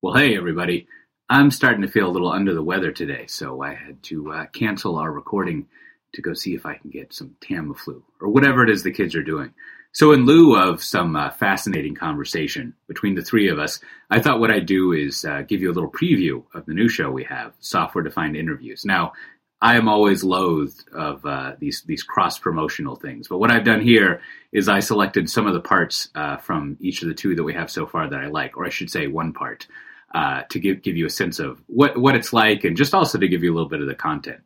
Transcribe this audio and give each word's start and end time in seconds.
Well, 0.00 0.14
hey, 0.14 0.36
everybody. 0.36 0.86
I'm 1.28 1.50
starting 1.50 1.82
to 1.82 1.88
feel 1.88 2.08
a 2.08 2.12
little 2.12 2.30
under 2.30 2.54
the 2.54 2.62
weather 2.62 2.92
today, 2.92 3.26
so 3.26 3.60
I 3.62 3.74
had 3.74 4.00
to 4.04 4.30
uh, 4.30 4.46
cancel 4.46 4.96
our 4.96 5.10
recording 5.10 5.66
to 6.12 6.22
go 6.22 6.34
see 6.34 6.54
if 6.54 6.64
I 6.64 6.76
can 6.76 6.90
get 6.90 7.12
some 7.12 7.34
Tamiflu 7.40 8.02
or 8.20 8.28
whatever 8.28 8.62
it 8.62 8.70
is 8.70 8.84
the 8.84 8.92
kids 8.92 9.16
are 9.16 9.24
doing. 9.24 9.52
So, 9.90 10.12
in 10.12 10.24
lieu 10.24 10.54
of 10.56 10.84
some 10.84 11.16
uh, 11.16 11.30
fascinating 11.30 11.96
conversation 11.96 12.74
between 12.86 13.16
the 13.16 13.24
three 13.24 13.48
of 13.48 13.58
us, 13.58 13.80
I 14.08 14.20
thought 14.20 14.38
what 14.38 14.52
I'd 14.52 14.66
do 14.66 14.92
is 14.92 15.24
uh, 15.24 15.42
give 15.42 15.62
you 15.62 15.72
a 15.72 15.74
little 15.74 15.90
preview 15.90 16.44
of 16.54 16.64
the 16.66 16.74
new 16.74 16.88
show 16.88 17.10
we 17.10 17.24
have, 17.24 17.54
Software 17.58 18.04
Defined 18.04 18.36
Interviews. 18.36 18.84
Now, 18.84 19.14
I 19.60 19.76
am 19.76 19.88
always 19.88 20.22
loathed 20.22 20.88
of 20.92 21.26
uh, 21.26 21.54
these 21.58 21.82
these 21.86 22.04
cross 22.04 22.38
promotional 22.38 22.94
things, 22.94 23.26
but 23.26 23.38
what 23.38 23.50
I've 23.50 23.64
done 23.64 23.80
here 23.80 24.20
is 24.52 24.68
I 24.68 24.78
selected 24.78 25.28
some 25.28 25.48
of 25.48 25.54
the 25.54 25.60
parts 25.60 26.08
uh, 26.14 26.36
from 26.36 26.76
each 26.80 27.02
of 27.02 27.08
the 27.08 27.16
two 27.16 27.34
that 27.34 27.42
we 27.42 27.54
have 27.54 27.68
so 27.68 27.84
far 27.84 28.08
that 28.08 28.20
I 28.20 28.28
like, 28.28 28.56
or 28.56 28.64
I 28.64 28.70
should 28.70 28.90
say, 28.90 29.08
one 29.08 29.32
part 29.32 29.66
uh, 30.14 30.42
to 30.48 30.58
give 30.58 30.82
give 30.82 30.96
you 30.96 31.06
a 31.06 31.10
sense 31.10 31.38
of 31.38 31.62
what 31.66 31.96
what 31.96 32.14
it's 32.14 32.32
like, 32.32 32.64
and 32.64 32.76
just 32.76 32.94
also 32.94 33.18
to 33.18 33.28
give 33.28 33.42
you 33.42 33.52
a 33.52 33.54
little 33.54 33.68
bit 33.68 33.80
of 33.80 33.86
the 33.86 33.94
content. 33.94 34.40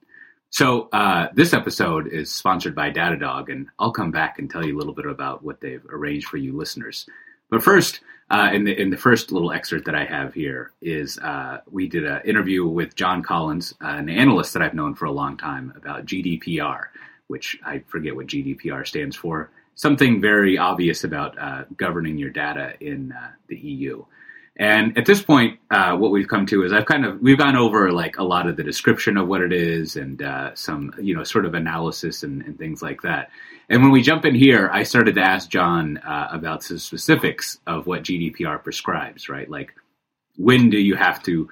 So 0.51 0.91
uh, 0.93 1.29
this 1.35 1.55
episode 1.55 2.09
is 2.09 2.31
sponsored 2.31 2.75
by 2.75 2.91
Datadog, 2.91 3.51
and 3.51 3.69
I'll 3.79 3.93
come 3.93 4.11
back 4.11 4.39
and 4.39 4.51
tell 4.51 4.65
you 4.65 4.77
a 4.77 4.79
little 4.79 4.93
bit 4.93 5.07
about 5.07 5.43
what 5.43 5.63
they've 5.63 5.85
arranged 5.89 6.29
for 6.29 6.37
you 6.37 6.55
listeners. 6.55 7.07
But 7.49 7.63
first, 7.63 8.01
uh, 8.31 8.51
in 8.53 8.65
the 8.65 8.79
in 8.79 8.91
the 8.91 8.97
first 8.97 9.31
little 9.31 9.53
excerpt 9.53 9.87
that 9.87 9.95
I 9.95 10.05
have 10.05 10.35
here 10.35 10.73
is 10.81 11.19
uh, 11.19 11.61
we 11.71 11.87
did 11.87 12.05
an 12.05 12.23
interview 12.25 12.67
with 12.67 12.95
John 12.95 13.23
Collins, 13.23 13.75
uh, 13.83 13.89
an 13.89 14.09
analyst 14.09 14.53
that 14.55 14.63
I've 14.63 14.75
known 14.75 14.95
for 14.95 15.05
a 15.05 15.13
long 15.13 15.37
time 15.37 15.73
about 15.77 16.07
GDPR, 16.07 16.87
which 17.29 17.59
I 17.65 17.81
forget 17.89 18.17
what 18.17 18.27
GDPR 18.27 18.87
stands 18.87 19.17
for. 19.17 19.51
Something 19.75 20.21
very 20.21 20.59
obvious 20.59 21.05
about 21.05 21.39
uh, 21.39 21.65
governing 21.77 22.19
your 22.19 22.31
data 22.31 22.75
in 22.81 23.13
uh, 23.13 23.31
the 23.49 23.57
EU. 23.57 24.05
And 24.57 24.99
at 24.99 25.07
this 25.07 25.23
point, 25.23 25.59
uh, 25.71 25.97
what 25.97 26.11
we've 26.11 26.29
come 26.29 26.45
to 26.47 26.63
is 26.63 26.73
I've 26.73 26.85
kind 26.85 27.07
of 27.07 27.21
we've 27.21 27.39
gone 27.39 27.57
over 27.57 27.91
like 27.91 28.19
a 28.19 28.23
lot 28.23 28.47
of 28.47 28.57
the 28.57 28.63
description 28.63 29.17
of 29.17 29.27
what 29.27 29.41
it 29.41 29.53
is 29.53 29.97
and 29.97 30.21
uh, 30.23 30.55
some 30.55 30.93
you 31.01 31.15
know 31.15 31.25
sort 31.25 31.47
of 31.47 31.55
analysis 31.55 32.23
and, 32.23 32.43
and, 32.43 32.59
things 32.59 32.83
like 32.83 33.01
that. 33.03 33.31
And 33.71 33.83
when 33.83 33.91
we 33.91 34.03
jump 34.03 34.27
in 34.27 34.35
here, 34.35 34.69
I 34.71 34.83
started 34.83 35.15
to 35.15 35.23
ask 35.23 35.49
John 35.49 35.97
uh, 35.99 36.29
about 36.31 36.63
the 36.65 36.79
specifics 36.79 37.59
of 37.67 37.87
what 37.87 38.03
GDPR 38.03 38.63
prescribes, 38.63 39.31
right? 39.31 39.49
Like 39.49 39.73
when 40.37 40.69
do 40.69 40.79
you 40.79 40.97
have 40.97 41.23
to 41.23 41.49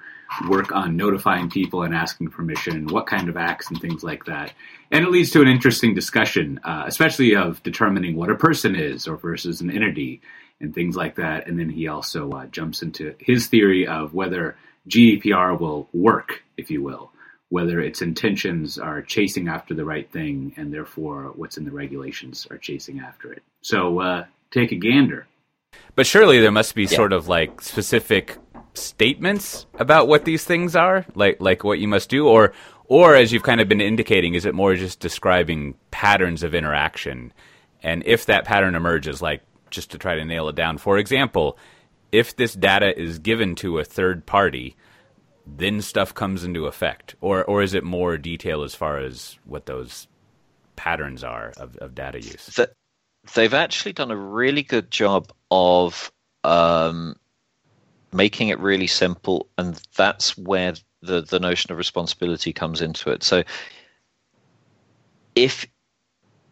work 0.47 0.71
on 0.71 0.95
notifying 0.95 1.49
people 1.49 1.83
and 1.83 1.93
asking 1.93 2.29
permission, 2.29 2.87
what 2.87 3.05
kind 3.05 3.29
of 3.29 3.37
acts 3.37 3.69
and 3.69 3.79
things 3.81 4.03
like 4.03 4.25
that. 4.25 4.53
And 4.89 5.03
it 5.03 5.11
leads 5.11 5.31
to 5.31 5.41
an 5.41 5.47
interesting 5.47 5.93
discussion, 5.93 6.59
uh, 6.63 6.83
especially 6.85 7.35
of 7.35 7.61
determining 7.63 8.15
what 8.15 8.29
a 8.29 8.35
person 8.35 8.75
is 8.75 9.07
or 9.07 9.17
versus 9.17 9.61
an 9.61 9.69
entity 9.69 10.21
and 10.61 10.73
things 10.73 10.95
like 10.95 11.15
that. 11.15 11.47
And 11.47 11.59
then 11.59 11.69
he 11.69 11.87
also 11.87 12.29
uh, 12.31 12.45
jumps 12.47 12.81
into 12.81 13.15
his 13.19 13.47
theory 13.47 13.87
of 13.87 14.13
whether 14.13 14.55
GDPR 14.87 15.59
will 15.59 15.89
work, 15.93 16.43
if 16.57 16.71
you 16.71 16.81
will, 16.81 17.11
whether 17.49 17.79
its 17.79 18.01
intentions 18.01 18.77
are 18.77 19.01
chasing 19.01 19.47
after 19.47 19.73
the 19.73 19.85
right 19.85 20.09
thing, 20.11 20.53
and 20.57 20.73
therefore 20.73 21.33
what's 21.35 21.57
in 21.57 21.65
the 21.65 21.71
regulations 21.71 22.47
are 22.49 22.57
chasing 22.57 22.99
after 22.99 23.33
it. 23.33 23.43
So 23.61 23.99
uh, 23.99 24.25
take 24.51 24.71
a 24.71 24.75
gander. 24.75 25.27
But 25.95 26.07
surely 26.07 26.39
there 26.39 26.51
must 26.51 26.75
be 26.75 26.83
yeah. 26.83 26.95
sort 26.95 27.13
of 27.13 27.27
like 27.27 27.61
specific 27.61 28.37
statements 28.73 29.65
about 29.77 30.07
what 30.07 30.25
these 30.25 30.43
things 30.43 30.75
are, 30.75 31.05
like 31.15 31.37
like 31.39 31.63
what 31.63 31.79
you 31.79 31.87
must 31.87 32.09
do, 32.09 32.27
or 32.27 32.53
or 32.85 33.15
as 33.15 33.31
you've 33.31 33.43
kind 33.43 33.61
of 33.61 33.69
been 33.69 33.81
indicating, 33.81 34.35
is 34.35 34.45
it 34.45 34.55
more 34.55 34.75
just 34.75 34.99
describing 34.99 35.75
patterns 35.91 36.43
of 36.43 36.53
interaction? 36.53 37.31
And 37.83 38.03
if 38.05 38.25
that 38.25 38.45
pattern 38.45 38.75
emerges, 38.75 39.21
like 39.21 39.41
just 39.71 39.91
to 39.91 39.97
try 39.97 40.15
to 40.15 40.25
nail 40.25 40.47
it 40.49 40.55
down. 40.55 40.77
For 40.77 40.97
example, 40.97 41.57
if 42.11 42.35
this 42.35 42.53
data 42.53 42.97
is 42.99 43.19
given 43.19 43.55
to 43.55 43.79
a 43.79 43.83
third 43.83 44.25
party, 44.25 44.75
then 45.45 45.81
stuff 45.81 46.13
comes 46.13 46.43
into 46.43 46.67
effect, 46.67 47.15
or 47.21 47.43
or 47.43 47.61
is 47.61 47.73
it 47.73 47.83
more 47.83 48.17
detail 48.17 48.63
as 48.63 48.75
far 48.75 48.99
as 48.99 49.37
what 49.45 49.65
those 49.65 50.07
patterns 50.75 51.23
are 51.23 51.53
of, 51.57 51.75
of 51.77 51.95
data 51.95 52.21
use? 52.21 52.47
The, 52.55 52.71
they've 53.33 53.53
actually 53.53 53.93
done 53.93 54.11
a 54.11 54.15
really 54.15 54.63
good 54.63 54.91
job 54.91 55.31
of 55.49 56.11
um, 56.43 57.15
making 58.13 58.49
it 58.49 58.59
really 58.59 58.87
simple, 58.87 59.47
and 59.57 59.81
that's 59.95 60.37
where 60.37 60.73
the 61.01 61.21
the 61.21 61.39
notion 61.39 61.71
of 61.71 61.77
responsibility 61.77 62.53
comes 62.53 62.81
into 62.81 63.11
it. 63.11 63.23
So 63.23 63.43
if 65.35 65.65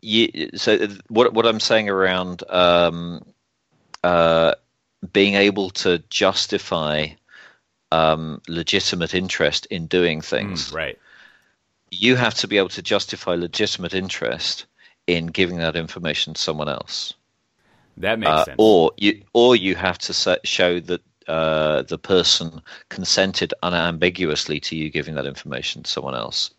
you, 0.02 0.50
so 0.56 0.88
what 1.08 1.34
what 1.34 1.46
I'm 1.46 1.60
saying 1.60 1.90
around 1.90 2.44
um, 2.50 3.24
uh, 4.04 4.56
being 5.14 5.36
able 5.36 5.70
to 5.72 6.00
justify 6.10 7.08
um, 7.92 8.42
legitimate 8.48 9.14
interest 9.14 9.66
in 9.68 9.88
doing 9.88 10.22
things, 10.22 10.72
mm, 10.72 10.76
right? 10.76 11.00
You 11.92 12.16
have 12.16 12.36
to 12.36 12.48
be 12.48 12.58
able 12.58 12.70
to 12.70 12.82
justify 12.82 13.34
legitimate 13.36 13.94
interest 13.94 14.66
in 15.08 15.28
giving 15.28 15.58
that 15.58 15.76
information 15.76 16.34
to 16.34 16.42
someone 16.42 16.70
else. 16.70 17.14
That 17.98 18.20
makes 18.20 18.30
uh, 18.30 18.46
sense. 18.46 18.56
Or 18.60 18.92
you, 18.98 19.24
or 19.34 19.56
you 19.56 19.76
have 19.76 19.98
to 20.00 20.40
show 20.44 20.80
that 20.80 21.02
uh, 21.28 21.82
the 21.84 21.98
person 21.98 22.62
consented 22.90 23.54
unambiguously 23.64 24.60
to 24.62 24.76
you 24.76 24.90
giving 24.90 25.16
that 25.16 25.26
information 25.26 25.84
to 25.84 25.90
someone 25.90 26.16
else. 26.16 26.52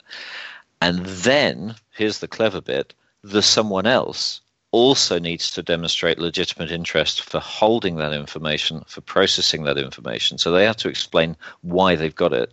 And 0.83 1.05
then, 1.07 1.75
here's 1.91 2.19
the 2.19 2.29
clever 2.29 2.61
bit 2.61 2.95
the 3.23 3.43
someone 3.43 3.87
else 3.87 4.41
also 4.73 5.19
needs 5.19 5.51
to 5.53 5.63
demonstrate 5.63 6.19
legitimate 6.19 6.71
interest 6.71 7.23
for 7.23 7.41
holding 7.41 7.97
that 7.97 8.13
information, 8.13 8.83
for 8.87 9.01
processing 9.01 9.65
that 9.65 9.79
information. 9.79 10.39
So 10.39 10.53
they 10.53 10.65
have 10.65 10.77
to 10.79 10.89
explain 10.89 11.37
why 11.63 11.97
they've 11.97 12.15
got 12.15 12.33
it 12.33 12.53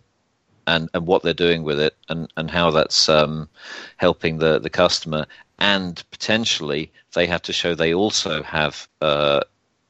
and, 0.66 0.88
and 0.94 1.06
what 1.06 1.22
they're 1.22 1.32
doing 1.32 1.62
with 1.62 1.78
it 1.78 1.96
and, 2.08 2.30
and 2.36 2.50
how 2.50 2.70
that's 2.70 3.08
um, 3.08 3.48
helping 3.96 4.38
the, 4.38 4.58
the 4.58 4.70
customer. 4.70 5.26
And 5.60 6.02
potentially, 6.10 6.90
they 7.14 7.26
have 7.26 7.42
to 7.42 7.52
show 7.52 7.74
they 7.74 7.94
also 7.94 8.42
have 8.42 8.88
uh, 9.00 9.40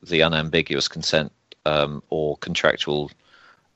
the 0.03 0.23
unambiguous 0.23 0.87
consent 0.87 1.33
um, 1.67 2.03
or 2.11 2.37
contractual 2.39 3.11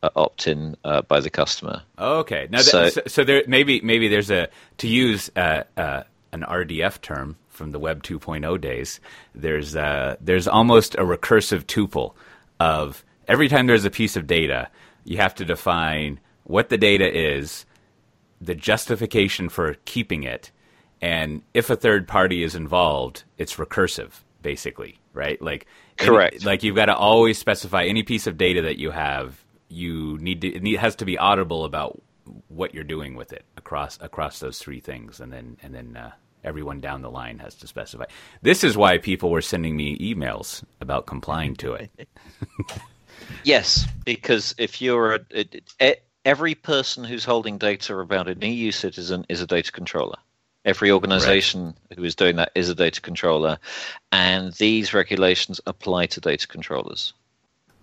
uh, 0.02 0.10
opt-in 0.16 0.76
uh, 0.84 1.02
by 1.02 1.20
the 1.20 1.30
customer. 1.30 1.82
Okay, 1.98 2.48
now 2.50 2.58
so, 2.58 2.88
so, 2.88 3.02
so, 3.06 3.24
there 3.24 3.44
maybe 3.46 3.80
maybe 3.82 4.08
there's 4.08 4.30
a 4.30 4.48
to 4.78 4.88
use 4.88 5.30
uh, 5.36 5.62
uh 5.76 6.02
an 6.32 6.42
RDF 6.42 7.00
term 7.00 7.36
from 7.48 7.72
the 7.72 7.78
Web 7.78 8.02
2.0 8.02 8.60
days. 8.60 9.00
There's 9.34 9.76
uh, 9.76 10.16
there's 10.20 10.48
almost 10.48 10.94
a 10.94 11.02
recursive 11.02 11.64
tuple 11.64 12.14
of 12.58 13.04
every 13.28 13.48
time 13.48 13.66
there's 13.66 13.84
a 13.84 13.90
piece 13.90 14.16
of 14.16 14.26
data, 14.26 14.68
you 15.04 15.18
have 15.18 15.34
to 15.36 15.44
define 15.44 16.20
what 16.44 16.68
the 16.68 16.78
data 16.78 17.08
is, 17.10 17.66
the 18.40 18.54
justification 18.54 19.48
for 19.48 19.74
keeping 19.84 20.24
it, 20.24 20.50
and 21.00 21.42
if 21.52 21.70
a 21.70 21.76
third 21.76 22.08
party 22.08 22.42
is 22.42 22.54
involved, 22.54 23.24
it's 23.36 23.56
recursive, 23.56 24.10
basically, 24.40 24.98
right? 25.12 25.40
Like 25.42 25.66
correct. 25.98 26.36
Any, 26.36 26.44
like 26.44 26.62
you've 26.62 26.76
got 26.76 26.86
to 26.86 26.96
always 26.96 27.38
specify 27.38 27.84
any 27.84 28.02
piece 28.02 28.26
of 28.26 28.38
data 28.38 28.62
that 28.62 28.78
you 28.78 28.90
have. 28.90 29.44
You 29.68 30.18
need 30.18 30.42
to 30.42 30.48
it 30.48 30.78
has 30.78 30.96
to 30.96 31.04
be 31.04 31.18
audible 31.18 31.64
about 31.64 32.00
what 32.48 32.74
you're 32.74 32.84
doing 32.84 33.14
with 33.14 33.32
it 33.32 33.44
across 33.56 33.98
across 34.00 34.40
those 34.40 34.58
three 34.58 34.80
things, 34.80 35.20
and 35.20 35.32
then 35.32 35.56
and 35.62 35.74
then 35.74 35.96
uh, 35.96 36.12
everyone 36.44 36.80
down 36.80 37.02
the 37.02 37.10
line 37.10 37.38
has 37.38 37.54
to 37.56 37.66
specify. 37.66 38.04
This 38.42 38.64
is 38.64 38.76
why 38.76 38.98
people 38.98 39.30
were 39.30 39.42
sending 39.42 39.76
me 39.76 39.98
emails 39.98 40.64
about 40.80 41.06
complying 41.06 41.56
to 41.56 41.74
it. 41.74 42.08
yes, 43.44 43.86
because 44.04 44.54
if 44.58 44.80
you're 44.80 45.14
a, 45.14 45.46
a, 45.80 45.96
every 46.24 46.54
person 46.54 47.04
who's 47.04 47.24
holding 47.24 47.58
data 47.58 47.98
about 47.98 48.28
an 48.28 48.42
EU 48.42 48.70
citizen 48.70 49.26
is 49.28 49.40
a 49.40 49.46
data 49.46 49.72
controller. 49.72 50.16
Every 50.64 50.92
organization 50.92 51.66
right. 51.66 51.98
who 51.98 52.04
is 52.04 52.14
doing 52.14 52.36
that 52.36 52.52
is 52.54 52.68
a 52.68 52.74
data 52.74 53.00
controller, 53.00 53.58
and 54.12 54.52
these 54.54 54.94
regulations 54.94 55.60
apply 55.66 56.06
to 56.06 56.20
data 56.20 56.46
controllers. 56.46 57.14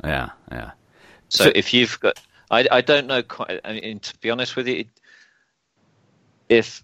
Yeah, 0.02 0.30
yeah. 0.50 0.72
So, 1.28 1.46
so 1.46 1.52
if 1.56 1.74
you've 1.74 2.00
got, 2.00 2.22
I, 2.52 2.68
I 2.72 2.82
don't 2.82 3.08
know 3.08 3.22
quite. 3.22 3.62
I 3.64 3.74
mean, 3.74 4.00
to 4.00 4.18
be 4.20 4.30
honest 4.30 4.56
with 4.56 4.68
you, 4.68 4.86
if 6.48 6.84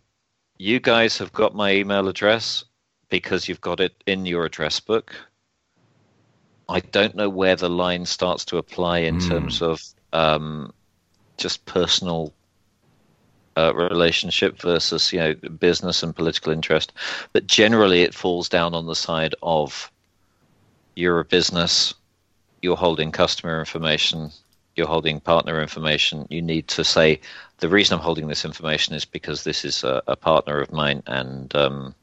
you 0.57 0.80
guys 0.80 1.18
have 1.18 1.34
got 1.34 1.56
my 1.56 1.74
email 1.74 2.07
address 2.07 2.63
because 3.10 3.48
you've 3.48 3.62
got 3.62 3.80
it 3.80 3.94
in 4.06 4.25
your 4.25 4.45
address 4.45 4.80
book. 4.80 5.16
I 6.68 6.80
don't 6.80 7.16
know 7.16 7.30
where 7.30 7.56
the 7.56 7.69
line 7.69 8.06
starts 8.06 8.45
to 8.45 8.57
apply 8.57 9.00
in 9.00 9.18
mm. 9.18 9.28
terms 9.30 9.62
of 9.62 9.81
um, 10.13 10.74
just 11.38 11.66
personal 11.66 12.34
uh, 13.57 13.74
relationship 13.74 14.60
versus 14.60 15.13
you 15.13 15.19
know 15.19 15.34
business 15.36 16.04
and 16.04 16.16
political 16.16 16.51
interest, 16.51 16.92
but 17.34 17.48
generally 17.48 18.01
it 18.01 18.13
falls 18.13 18.50
down 18.50 18.74
on 18.74 18.88
the 18.88 18.95
side 18.95 19.36
of 19.44 19.92
you're 20.95 21.19
a 21.19 21.25
business, 21.25 21.94
you're 22.62 22.75
holding 22.75 23.12
customer 23.12 23.60
information, 23.60 24.31
you're 24.75 24.88
holding 24.88 25.19
partner 25.19 25.62
information, 25.62 26.27
you 26.30 26.42
need 26.42 26.68
to 26.69 26.83
say 26.83 27.19
the 27.60 27.69
reason 27.69 27.95
I'm 27.95 28.04
holding 28.04 28.27
this 28.27 28.45
information 28.45 28.95
is 28.95 29.06
because 29.06 29.44
this 29.44 29.66
is 29.66 29.83
a, 29.83 30.01
a 30.07 30.16
partner 30.16 30.62
of 30.62 30.72
mine, 30.72 31.04
and 31.07 31.54
um, 31.56 31.95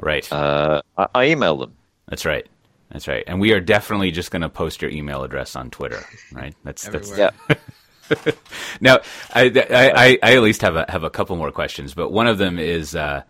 right, 0.00 0.30
uh, 0.32 0.82
I, 0.96 1.06
I, 1.14 1.26
email 1.26 1.56
them. 1.56 1.74
That's 2.08 2.24
right. 2.24 2.46
That's 2.90 3.08
right. 3.08 3.24
And 3.26 3.40
we 3.40 3.52
are 3.52 3.60
definitely 3.60 4.10
just 4.10 4.30
going 4.30 4.42
to 4.42 4.48
post 4.48 4.82
your 4.82 4.90
email 4.90 5.22
address 5.22 5.56
on 5.56 5.70
Twitter, 5.70 6.02
right? 6.32 6.54
That's 6.64 6.88
that's 6.88 7.16
yeah. 7.16 7.30
now, 8.80 9.00
I, 9.34 9.52
I, 9.70 10.18
I, 10.22 10.34
at 10.36 10.42
least 10.42 10.62
have 10.62 10.76
a 10.76 10.86
have 10.88 11.04
a 11.04 11.10
couple 11.10 11.36
more 11.36 11.52
questions, 11.52 11.94
but 11.94 12.10
one 12.10 12.26
of 12.26 12.38
them 12.38 12.58
is 12.58 12.94
uh, 12.94 13.22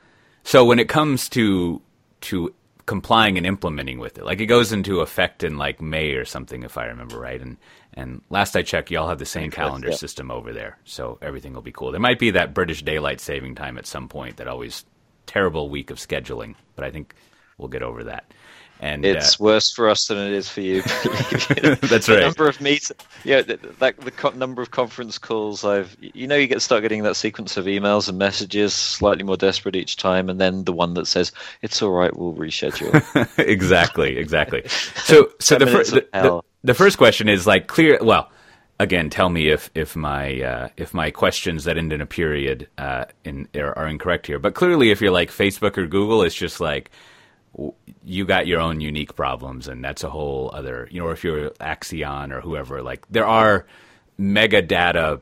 so 0.44 0.64
when 0.64 0.78
it 0.78 0.88
comes 0.88 1.28
to 1.30 1.82
to 2.22 2.54
complying 2.88 3.36
and 3.36 3.46
implementing 3.46 3.98
with 3.98 4.16
it, 4.18 4.24
like 4.24 4.40
it 4.40 4.46
goes 4.46 4.72
into 4.72 5.00
effect 5.00 5.44
in 5.44 5.58
like 5.58 5.80
May 5.80 6.12
or 6.12 6.24
something, 6.24 6.62
if 6.62 6.78
I 6.78 6.86
remember 6.86 7.20
right. 7.20 7.40
And 7.40 7.58
and 7.92 8.22
last 8.30 8.56
I 8.56 8.62
checked, 8.62 8.90
y'all 8.90 9.08
have 9.08 9.18
the 9.18 9.26
same 9.26 9.50
calendar 9.50 9.90
yeah. 9.90 9.96
system 9.96 10.30
over 10.30 10.52
there, 10.52 10.78
so 10.84 11.18
everything 11.20 11.52
will 11.52 11.62
be 11.62 11.70
cool. 11.70 11.92
There 11.92 12.00
might 12.00 12.18
be 12.18 12.30
that 12.32 12.54
British 12.54 12.82
daylight 12.82 13.20
saving 13.20 13.54
time 13.54 13.76
at 13.76 13.86
some 13.86 14.08
point, 14.08 14.38
that 14.38 14.48
always 14.48 14.84
terrible 15.26 15.68
week 15.68 15.90
of 15.90 15.98
scheduling, 15.98 16.54
but 16.74 16.84
I 16.84 16.90
think 16.90 17.14
we'll 17.58 17.68
get 17.68 17.82
over 17.82 18.04
that. 18.04 18.32
And 18.80 19.04
it's 19.04 19.34
uh, 19.40 19.44
worse 19.44 19.72
for 19.72 19.88
us 19.88 20.06
than 20.06 20.18
it 20.18 20.32
is 20.32 20.48
for 20.48 20.60
you. 20.60 20.82
That's 20.82 22.06
the 22.06 22.14
right. 22.14 22.20
Number 22.22 22.48
of 22.48 22.60
meet, 22.60 22.90
yeah, 23.24 23.42
the, 23.42 23.56
the, 23.56 23.94
the 23.98 24.10
co- 24.10 24.30
number 24.30 24.62
of 24.62 24.70
conference 24.70 25.18
calls 25.18 25.64
I've, 25.64 25.96
you 26.00 26.28
know, 26.28 26.36
you 26.36 26.46
get 26.46 26.62
start 26.62 26.82
getting 26.82 27.02
that 27.02 27.16
sequence 27.16 27.56
of 27.56 27.64
emails 27.64 28.08
and 28.08 28.18
messages, 28.18 28.72
slightly 28.74 29.24
more 29.24 29.36
desperate 29.36 29.74
each 29.74 29.96
time, 29.96 30.28
and 30.28 30.40
then 30.40 30.64
the 30.64 30.72
one 30.72 30.94
that 30.94 31.06
says 31.06 31.32
it's 31.62 31.82
all 31.82 31.90
right, 31.90 32.16
we'll 32.16 32.34
reschedule. 32.34 32.94
exactly, 33.38 34.16
exactly. 34.16 34.62
So, 34.68 35.32
so 35.40 35.58
the, 35.58 35.66
fir- 35.66 35.84
the, 35.84 36.08
the, 36.12 36.42
the 36.62 36.74
first 36.74 36.98
question 36.98 37.28
is 37.28 37.46
like 37.46 37.66
clear. 37.66 37.98
Well, 38.00 38.30
again, 38.78 39.10
tell 39.10 39.28
me 39.28 39.48
if 39.48 39.70
if 39.74 39.96
my 39.96 40.40
uh, 40.40 40.68
if 40.76 40.94
my 40.94 41.10
questions 41.10 41.64
that 41.64 41.78
end 41.78 41.92
in 41.92 42.00
a 42.00 42.06
period 42.06 42.68
uh, 42.78 43.06
in 43.24 43.48
are, 43.56 43.76
are 43.76 43.88
incorrect 43.88 44.26
here. 44.26 44.38
But 44.38 44.54
clearly, 44.54 44.90
if 44.90 45.00
you're 45.00 45.10
like 45.10 45.30
Facebook 45.30 45.76
or 45.76 45.86
Google, 45.86 46.22
it's 46.22 46.34
just 46.34 46.60
like 46.60 46.90
you 48.04 48.24
got 48.24 48.46
your 48.46 48.60
own 48.60 48.80
unique 48.80 49.14
problems, 49.14 49.68
and 49.68 49.84
that's 49.84 50.04
a 50.04 50.10
whole 50.10 50.50
other. 50.54 50.88
You 50.90 51.00
know, 51.00 51.10
if 51.10 51.24
you're 51.24 51.50
Acxiom 51.50 52.32
or 52.32 52.40
whoever, 52.40 52.82
like 52.82 53.06
there 53.08 53.26
are 53.26 53.66
mega 54.16 54.62
data 54.62 55.20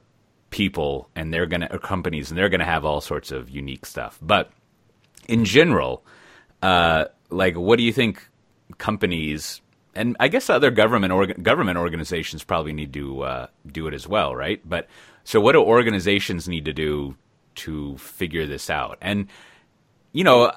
people, 0.50 1.08
and 1.14 1.32
they're 1.32 1.46
gonna 1.46 1.78
companies, 1.78 2.30
and 2.30 2.38
they're 2.38 2.48
gonna 2.48 2.64
have 2.64 2.84
all 2.84 3.00
sorts 3.00 3.32
of 3.32 3.50
unique 3.50 3.86
stuff. 3.86 4.18
But 4.22 4.50
in 5.28 5.44
general, 5.44 6.04
uh, 6.62 7.06
like, 7.30 7.56
what 7.56 7.76
do 7.76 7.82
you 7.82 7.92
think 7.92 8.28
companies? 8.78 9.60
And 9.94 10.16
I 10.20 10.28
guess 10.28 10.50
other 10.50 10.70
government 10.70 11.42
government 11.42 11.78
organizations 11.78 12.44
probably 12.44 12.72
need 12.72 12.92
to 12.92 13.22
uh, 13.22 13.46
do 13.66 13.86
it 13.86 13.94
as 13.94 14.06
well, 14.06 14.34
right? 14.34 14.60
But 14.68 14.88
so, 15.24 15.40
what 15.40 15.52
do 15.52 15.62
organizations 15.62 16.48
need 16.48 16.66
to 16.66 16.72
do 16.72 17.16
to 17.56 17.96
figure 17.96 18.46
this 18.46 18.68
out? 18.68 18.98
And 19.00 19.28
you 20.12 20.24
know, 20.24 20.52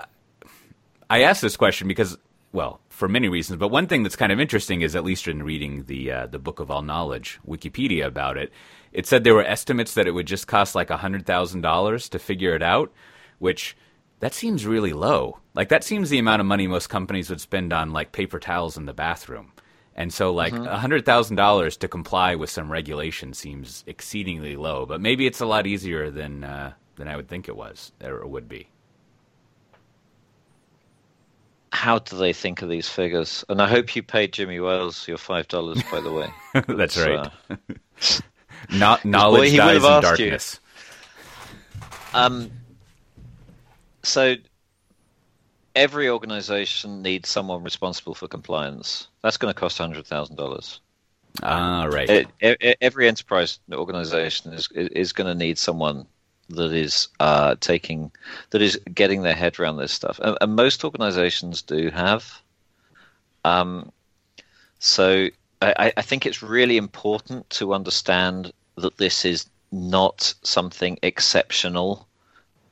I 1.09 1.23
asked 1.23 1.41
this 1.41 1.57
question 1.57 1.87
because, 1.87 2.17
well, 2.51 2.81
for 2.89 3.07
many 3.07 3.29
reasons, 3.29 3.57
but 3.57 3.69
one 3.69 3.87
thing 3.87 4.03
that's 4.03 4.15
kind 4.15 4.31
of 4.31 4.39
interesting 4.39 4.81
is 4.81 4.95
at 4.95 5.03
least 5.03 5.27
in 5.27 5.43
reading 5.43 5.85
the 5.85 6.11
uh, 6.11 6.27
the 6.27 6.39
Book 6.39 6.59
of 6.59 6.69
All 6.69 6.83
Knowledge, 6.83 7.39
Wikipedia 7.47 8.05
about 8.05 8.37
it, 8.37 8.51
it 8.91 9.07
said 9.07 9.23
there 9.23 9.33
were 9.33 9.43
estimates 9.43 9.95
that 9.95 10.07
it 10.07 10.11
would 10.11 10.27
just 10.27 10.47
cost 10.47 10.75
like 10.75 10.89
hundred 10.89 11.25
thousand 11.25 11.61
dollars 11.61 12.09
to 12.09 12.19
figure 12.19 12.55
it 12.55 12.61
out, 12.61 12.91
which 13.39 13.75
that 14.19 14.33
seems 14.33 14.65
really 14.65 14.93
low. 14.93 15.39
Like 15.55 15.69
that 15.69 15.83
seems 15.83 16.09
the 16.09 16.19
amount 16.19 16.41
of 16.41 16.45
money 16.45 16.67
most 16.67 16.87
companies 16.87 17.29
would 17.29 17.41
spend 17.41 17.73
on 17.73 17.91
like 17.91 18.11
paper 18.11 18.39
towels 18.39 18.77
in 18.77 18.85
the 18.85 18.93
bathroom. 18.93 19.51
And 19.95 20.13
so, 20.13 20.31
like 20.31 20.53
mm-hmm. 20.53 20.65
hundred 20.65 21.05
thousand 21.05 21.37
dollars 21.37 21.75
to 21.77 21.87
comply 21.87 22.35
with 22.35 22.51
some 22.51 22.71
regulation 22.71 23.33
seems 23.33 23.83
exceedingly 23.87 24.55
low. 24.55 24.85
But 24.85 25.01
maybe 25.01 25.25
it's 25.25 25.41
a 25.41 25.45
lot 25.47 25.65
easier 25.65 26.11
than 26.11 26.43
uh, 26.43 26.73
than 26.97 27.07
I 27.07 27.15
would 27.15 27.27
think 27.27 27.47
it 27.47 27.55
was 27.55 27.91
or 28.03 28.25
would 28.27 28.47
be 28.47 28.69
how 31.71 31.99
do 31.99 32.17
they 32.17 32.33
think 32.33 32.61
of 32.61 32.69
these 32.69 32.89
figures? 32.89 33.43
And 33.49 33.61
I 33.61 33.67
hope 33.67 33.95
you 33.95 34.03
paid 34.03 34.33
Jimmy 34.33 34.59
Wales 34.59 35.07
your 35.07 35.17
five 35.17 35.47
dollars, 35.47 35.81
by 35.91 36.01
the 36.01 36.11
way. 36.11 36.29
That's 36.67 36.97
right. 36.97 37.31
Uh, 38.71 38.77
Not 38.77 39.05
knowledge 39.05 39.51
boy, 39.51 39.57
dies 39.57 39.75
in 39.83 40.01
darkness. 40.01 40.59
You. 42.13 42.19
Um. 42.19 42.51
So 44.03 44.35
every 45.75 46.09
organization 46.09 47.01
needs 47.01 47.29
someone 47.29 47.63
responsible 47.63 48.13
for 48.13 48.27
compliance. 48.27 49.07
That's 49.21 49.37
going 49.37 49.53
to 49.53 49.59
cost 49.59 49.77
hundred 49.77 50.05
thousand 50.05 50.35
dollars. 50.35 50.81
Ah, 51.41 51.85
right. 51.85 52.09
It, 52.09 52.27
it, 52.39 52.77
every 52.81 53.07
enterprise 53.07 53.59
organization 53.71 54.53
is 54.53 54.67
is 54.73 55.13
going 55.13 55.27
to 55.27 55.35
need 55.35 55.57
someone 55.57 56.05
that 56.49 56.73
is 56.73 57.07
uh, 57.19 57.55
taking 57.59 58.11
that 58.49 58.61
is 58.61 58.79
getting 58.93 59.21
their 59.21 59.35
head 59.35 59.59
around 59.59 59.77
this 59.77 59.91
stuff, 59.91 60.19
and, 60.23 60.37
and 60.41 60.55
most 60.55 60.83
organizations 60.83 61.61
do 61.61 61.89
have. 61.89 62.41
Um, 63.45 63.91
so 64.79 65.27
I, 65.61 65.91
I 65.95 66.01
think 66.01 66.25
it's 66.25 66.41
really 66.41 66.77
important 66.77 67.49
to 67.51 67.73
understand 67.73 68.51
that 68.75 68.97
this 68.97 69.25
is 69.25 69.45
not 69.71 70.33
something 70.43 70.97
exceptional 71.03 72.07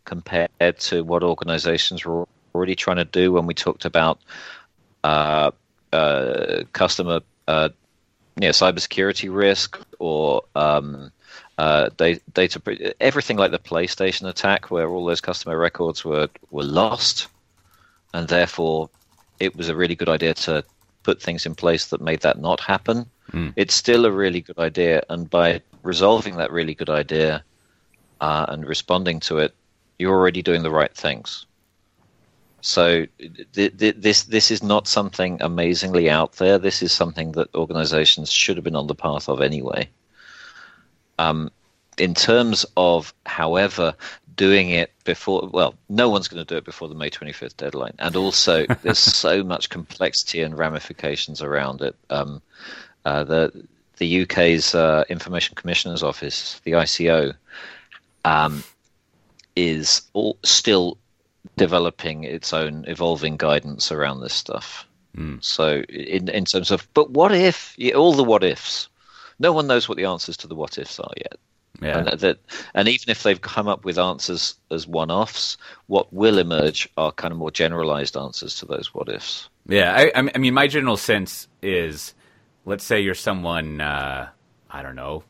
compared 0.06 0.80
to 0.80 1.04
what 1.04 1.22
organizations 1.22 2.06
were 2.06 2.28
already 2.56 2.76
trying 2.76 2.98
to 2.98 3.06
do 3.06 3.34
when 3.34 3.46
we 3.46 3.54
talked 3.54 3.86
about 3.86 4.20
uh, 5.04 5.52
uh, 5.92 6.64
customer 6.74 7.20
uh, 7.48 7.70
yeah, 8.40 8.50
cybersecurity 8.50 9.34
risk 9.34 9.80
or 10.00 10.44
um, 10.56 11.12
uh, 11.58 11.90
data, 11.98 12.62
everything 13.00 13.38
like 13.38 13.52
the 13.52 13.60
PlayStation 13.60 14.30
attack, 14.30 14.70
where 14.70 14.90
all 14.90 15.06
those 15.06 15.22
customer 15.22 15.58
records 15.58 16.06
were 16.06 16.30
were 16.52 16.64
lost, 16.64 17.28
and 18.14 18.28
therefore 18.28 18.90
it 19.40 19.56
was 19.56 19.70
a 19.70 19.76
really 19.76 19.96
good 19.96 20.10
idea 20.10 20.34
to 20.34 20.64
put 21.04 21.22
things 21.22 21.46
in 21.46 21.56
place 21.56 21.88
that 21.88 22.02
made 22.02 22.22
that 22.22 22.40
not 22.40 22.60
happen. 22.60 23.06
Mm. 23.32 23.54
It's 23.56 23.74
still 23.74 24.06
a 24.06 24.12
really 24.12 24.42
good 24.42 24.60
idea, 24.60 25.04
and 25.10 25.30
by 25.30 25.62
resolving 25.84 26.38
that 26.38 26.52
really 26.52 26.76
good 26.76 26.90
idea 26.90 27.44
uh, 28.22 28.46
and 28.50 28.66
responding 28.66 29.20
to 29.22 29.40
it, 29.40 29.56
you're 29.98 30.14
already 30.14 30.42
doing 30.42 30.64
the 30.64 30.72
right 30.72 30.94
things. 30.94 31.46
So 32.62 33.06
th- 33.54 33.78
th- 33.78 33.96
this 33.98 34.24
this 34.24 34.52
is 34.52 34.62
not 34.62 34.88
something 34.88 35.38
amazingly 35.42 36.10
out 36.10 36.34
there. 36.34 36.58
This 36.58 36.82
is 36.82 36.92
something 36.92 37.32
that 37.34 37.54
organizations 37.56 38.32
should 38.32 38.58
have 38.58 38.64
been 38.64 38.76
on 38.76 38.88
the 38.88 38.96
path 38.96 39.30
of 39.30 39.42
anyway. 39.42 39.90
Um, 41.20 41.52
in 41.98 42.14
terms 42.14 42.66
of, 42.76 43.14
however, 43.26 43.96
doing 44.36 44.70
it 44.70 44.92
before, 45.04 45.50
well, 45.52 45.74
no 45.90 46.10
one's 46.10 46.28
going 46.28 46.44
to 46.44 46.54
do 46.54 46.58
it 46.58 46.64
before 46.64 46.88
the 46.88 46.96
May 46.96 47.10
25th 47.10 47.58
deadline. 47.58 47.94
And 48.00 48.16
also, 48.16 48.66
there's 48.84 49.00
so 49.00 49.44
much 49.44 49.70
complexity 49.70 50.42
and 50.42 50.58
ramifications 50.58 51.42
around 51.42 51.82
it. 51.82 51.96
Um, 52.10 52.42
uh, 53.06 53.24
the 53.24 53.68
the 53.98 54.22
UK's 54.22 54.76
uh, 54.76 55.04
Information 55.10 55.56
Commissioner's 55.56 56.04
Office, 56.04 56.62
the 56.66 56.74
ICO, 56.74 57.34
um, 58.26 58.64
is 59.56 60.04
all, 60.14 60.38
still 60.44 61.00
developing 61.56 62.24
its 62.24 62.54
own 62.54 62.86
evolving 62.88 63.38
guidance 63.38 63.92
around 63.92 64.22
this 64.22 64.34
stuff. 64.34 64.86
Mm. 65.16 65.44
So, 65.44 65.82
in 65.90 66.30
in 66.30 66.46
terms 66.46 66.70
of, 66.70 66.88
but 66.94 67.10
what 67.12 67.34
if 67.34 67.76
all 67.96 68.14
the 68.14 68.24
what 68.24 68.44
ifs? 68.44 68.88
No 69.40 69.52
one 69.54 69.68
knows 69.68 69.88
what 69.88 69.98
the 69.98 70.06
answers 70.06 70.38
to 70.38 70.48
the 70.48 70.56
what 70.56 70.78
ifs 70.78 71.00
are 71.00 71.14
yet. 71.18 71.38
Yeah. 71.80 72.00
And 72.00 72.20
that, 72.20 72.40
and 72.74 72.88
even 72.88 73.10
if 73.10 73.22
they've 73.22 73.40
come 73.40 73.68
up 73.68 73.86
with 73.86 74.00
answers 74.00 74.56
as 74.72 74.88
one-offs, 74.88 75.58
what 75.86 76.12
will 76.12 76.40
emerge 76.40 76.90
are 76.98 77.12
kind 77.12 77.32
of 77.32 77.38
more 77.38 77.52
generalized 77.52 78.18
answers 78.18 78.56
to 78.58 78.66
those 78.66 78.94
what 78.96 79.10
ifs. 79.10 79.48
Yeah, 79.68 79.94
I, 79.96 80.32
I 80.34 80.38
mean, 80.40 80.56
my 80.56 80.68
general 80.68 80.98
sense 80.98 81.48
is, 81.62 82.16
let's 82.66 82.84
say 82.84 83.02
you're 83.02 83.14
someone, 83.14 83.80
uh, 83.80 84.30
I 84.72 84.82
don't 84.82 84.96
know, 84.96 85.24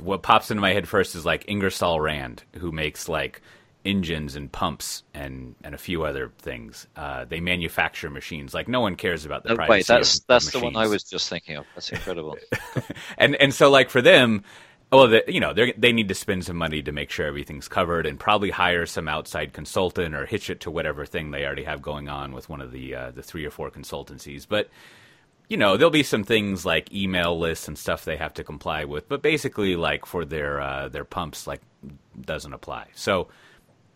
what 0.00 0.22
pops 0.22 0.50
into 0.50 0.60
my 0.60 0.72
head 0.72 0.88
first 0.88 1.14
is 1.14 1.24
like 1.24 1.44
Ingersoll 1.46 2.00
Rand, 2.00 2.42
who 2.56 2.72
makes 2.72 3.08
like 3.08 3.40
engines 3.84 4.34
and 4.34 4.50
pumps 4.50 5.02
and 5.12 5.54
and 5.62 5.74
a 5.74 5.78
few 5.78 6.04
other 6.04 6.32
things. 6.38 6.86
Uh, 6.96 7.24
they 7.24 7.40
manufacture 7.40 8.10
machines. 8.10 8.54
Like 8.54 8.68
no 8.68 8.80
one 8.80 8.96
cares 8.96 9.24
about 9.24 9.44
the 9.44 9.52
oh, 9.52 9.56
privacy. 9.56 9.70
Wait, 9.70 9.86
that's 9.86 10.18
of, 10.18 10.26
that's 10.26 10.46
of 10.46 10.52
the 10.52 10.60
one 10.60 10.76
I 10.76 10.86
was 10.86 11.04
just 11.04 11.28
thinking 11.28 11.56
of. 11.56 11.66
That's 11.74 11.90
incredible. 11.90 12.36
and 13.18 13.36
and 13.36 13.52
so 13.52 13.70
like 13.70 13.90
for 13.90 14.00
them, 14.00 14.44
well, 14.90 15.08
the, 15.08 15.24
you 15.28 15.40
know 15.40 15.52
they 15.52 15.72
they 15.72 15.92
need 15.92 16.08
to 16.08 16.14
spend 16.14 16.44
some 16.44 16.56
money 16.56 16.82
to 16.82 16.92
make 16.92 17.10
sure 17.10 17.26
everything's 17.26 17.68
covered 17.68 18.06
and 18.06 18.18
probably 18.18 18.50
hire 18.50 18.86
some 18.86 19.08
outside 19.08 19.52
consultant 19.52 20.14
or 20.14 20.24
hitch 20.24 20.48
it 20.50 20.60
to 20.60 20.70
whatever 20.70 21.04
thing 21.04 21.30
they 21.30 21.44
already 21.44 21.64
have 21.64 21.82
going 21.82 22.08
on 22.08 22.32
with 22.32 22.48
one 22.48 22.60
of 22.60 22.72
the 22.72 22.94
uh, 22.94 23.10
the 23.10 23.22
three 23.22 23.44
or 23.44 23.50
four 23.50 23.70
consultancies, 23.70 24.46
but. 24.48 24.68
You 25.46 25.58
know, 25.58 25.76
there'll 25.76 25.90
be 25.90 26.02
some 26.02 26.24
things 26.24 26.64
like 26.64 26.90
email 26.90 27.38
lists 27.38 27.68
and 27.68 27.76
stuff 27.76 28.06
they 28.06 28.16
have 28.16 28.32
to 28.34 28.42
comply 28.42 28.86
with, 28.86 29.10
but 29.10 29.20
basically, 29.20 29.76
like 29.76 30.06
for 30.06 30.24
their 30.24 30.58
uh, 30.58 30.88
their 30.88 31.04
pumps, 31.04 31.46
like 31.46 31.60
doesn't 32.18 32.54
apply. 32.54 32.86
So, 32.94 33.28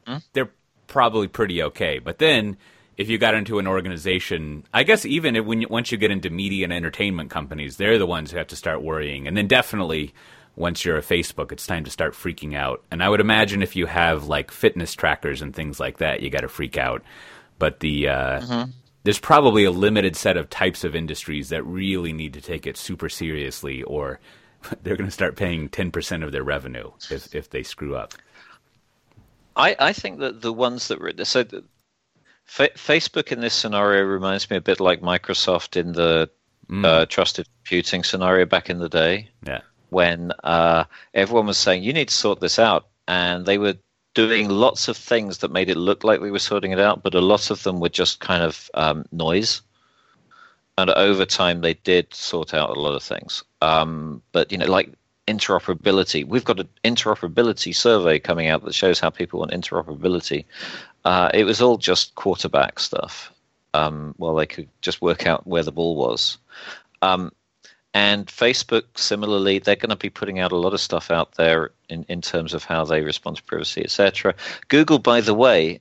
mm-hmm. 0.09 0.19
they're 0.33 0.50
probably 0.87 1.29
pretty 1.29 1.62
okay. 1.62 1.99
But 1.99 2.19
then 2.19 2.57
if 2.97 3.09
you 3.09 3.19
got 3.19 3.35
into 3.35 3.59
an 3.59 3.67
organization, 3.67 4.65
I 4.75 4.83
guess 4.83 5.07
even 5.07 5.37
if, 5.37 5.45
when 5.45 5.61
you, 5.62 5.69
once 5.69 5.93
you 5.93 5.99
get 5.99 6.11
into 6.11 6.31
media 6.31 6.65
and 6.65 6.73
entertainment 6.73 7.31
companies, 7.31 7.77
they're 7.77 7.99
the 7.99 8.07
ones 8.07 8.31
who 8.31 8.38
have 8.38 8.49
to 8.49 8.57
start 8.57 8.83
worrying. 8.83 9.29
And 9.29 9.37
then 9.37 9.47
definitely 9.47 10.12
once 10.57 10.85
you're 10.85 10.99
a 10.99 11.03
Facebook, 11.03 11.53
it's 11.53 11.67
time 11.67 11.85
to 11.85 11.91
start 11.91 12.15
freaking 12.15 12.57
out. 12.57 12.83
And 12.91 13.03
I 13.03 13.09
would 13.09 13.21
imagine 13.21 13.62
if 13.62 13.77
you 13.77 13.87
have 13.87 14.27
like 14.27 14.50
fitness 14.50 14.95
trackers 14.95 15.41
and 15.41 15.55
things 15.55 15.79
like 15.79 15.99
that, 15.99 16.21
you 16.21 16.31
got 16.31 16.41
to 16.41 16.49
freak 16.49 16.77
out. 16.77 17.03
But 17.61 17.79
the 17.81 18.09
uh, 18.09 18.41
mm-hmm. 18.41 18.71
there's 19.05 19.21
probably 19.21 19.65
a 19.65 19.71
limited 19.71 20.17
set 20.17 20.37
of 20.37 20.50
types 20.50 20.83
of 20.83 20.97
industries 20.97 21.50
that 21.50 21.65
really 21.65 22.12
need 22.12 22.35
to 22.35 22.41
take 22.41 22.67
it 22.67 22.77
super 22.77 23.09
seriously, 23.09 23.85
or 23.85 24.19
they're 24.83 24.97
going 24.97 25.09
to 25.09 25.12
start 25.12 25.37
paying 25.37 25.69
10% 25.69 26.25
of 26.25 26.33
their 26.33 26.45
revenue 26.45 26.91
if, 27.11 27.35
if 27.35 27.50
they 27.50 27.62
screw 27.62 27.95
up. 27.95 28.15
I, 29.59 29.77
I 29.79 29.93
think 29.93 30.21
that 30.21 30.41
the 30.41 30.53
ones 30.53 30.88
that 30.88 31.00
were 31.00 31.12
so 31.25 31.43
the, 31.43 31.65
Fa- 32.45 32.71
Facebook 32.77 33.31
in 33.31 33.41
this 33.41 33.53
scenario 33.53 34.05
reminds 34.05 34.49
me 34.49 34.57
a 34.57 34.61
bit 34.61 34.81
like 34.81 35.03
Microsoft 35.03 35.77
in 35.79 35.93
the 35.93 36.31
mm. 36.71 36.85
uh, 36.85 37.05
trusted 37.05 37.47
computing 37.59 38.03
scenario 38.03 38.47
back 38.47 38.71
in 38.71 38.79
the 38.79 38.88
day. 38.88 39.29
Yeah. 39.47 39.61
When 39.91 40.33
uh, 40.45 40.85
everyone 41.12 41.47
was 41.47 41.59
saying 41.59 41.83
you 41.83 41.93
need 41.93 42.09
to 42.09 42.15
sort 42.15 42.41
this 42.41 42.59
out, 42.59 42.87
and 43.07 43.45
they 43.45 43.59
were 43.59 43.75
doing 44.15 44.49
lots 44.49 44.88
of 44.88 44.97
things 44.97 45.38
that 45.38 45.50
made 45.50 45.69
it 45.69 45.77
look 45.77 46.05
like 46.05 46.21
they 46.21 46.31
were 46.31 46.38
sorting 46.38 46.73
it 46.73 46.81
out, 46.81 47.03
but 47.03 47.15
a 47.15 47.21
lot 47.21 47.50
of 47.50 47.62
them 47.62 47.81
were 47.81 47.88
just 47.88 48.21
kind 48.21 48.43
of 48.43 48.71
um, 48.75 49.05
noise. 49.12 49.61
And 50.79 50.91
over 50.91 51.27
time, 51.27 51.61
they 51.61 51.75
did 51.75 52.15
sort 52.15 52.55
out 52.55 52.71
a 52.71 52.81
lot 52.81 52.95
of 52.95 53.03
things. 53.03 53.43
Um, 53.61 54.23
but 54.33 54.53
you 54.53 54.59
know, 54.59 54.67
like 54.67 54.91
interoperability, 55.29 56.27
we've 56.27 56.45
got 56.45 56.59
an 56.59 56.69
interoperability 56.85 57.75
survey 57.75 58.19
coming 58.19 58.49
out 58.49 58.65
that 58.65 58.75
shows 58.75 58.99
how 58.99 59.11
people 59.11 59.41
want 59.41 59.53
interoperability. 59.53 60.45
Uh, 61.05 61.31
it 61.35 61.45
was 61.45 61.61
all 61.61 61.77
just 61.77 62.15
quarterback 62.15 62.79
stuff. 62.81 63.33
Um, 63.75 64.15
well, 64.19 64.35
they 64.35 64.47
could 64.47 64.69
just 64.81 65.03
work 65.03 65.27
out 65.27 65.47
where 65.47 65.63
the 65.63 65.73
ball 65.73 65.95
was. 65.95 66.39
Um, 67.03 67.31
and 67.95 68.27
Facebook, 68.27 68.85
similarly, 68.97 69.59
they're 69.59 69.77
going 69.77 69.91
to 69.91 69.97
be 69.97 70.11
putting 70.11 70.39
out 70.39 70.53
a 70.53 70.57
lot 70.57 70.75
of 70.75 70.81
stuff 70.81 71.11
out 71.11 71.33
there 71.33 71.71
in, 71.89 72.05
in 72.09 72.21
terms 72.21 72.55
of 72.55 72.65
how 72.65 72.85
they 72.85 73.03
respond 73.03 73.37
to 73.37 73.43
privacy, 73.43 73.83
etc. 73.83 74.35
Google, 74.69 74.99
by 74.99 75.21
the 75.21 75.35
way, 75.35 75.81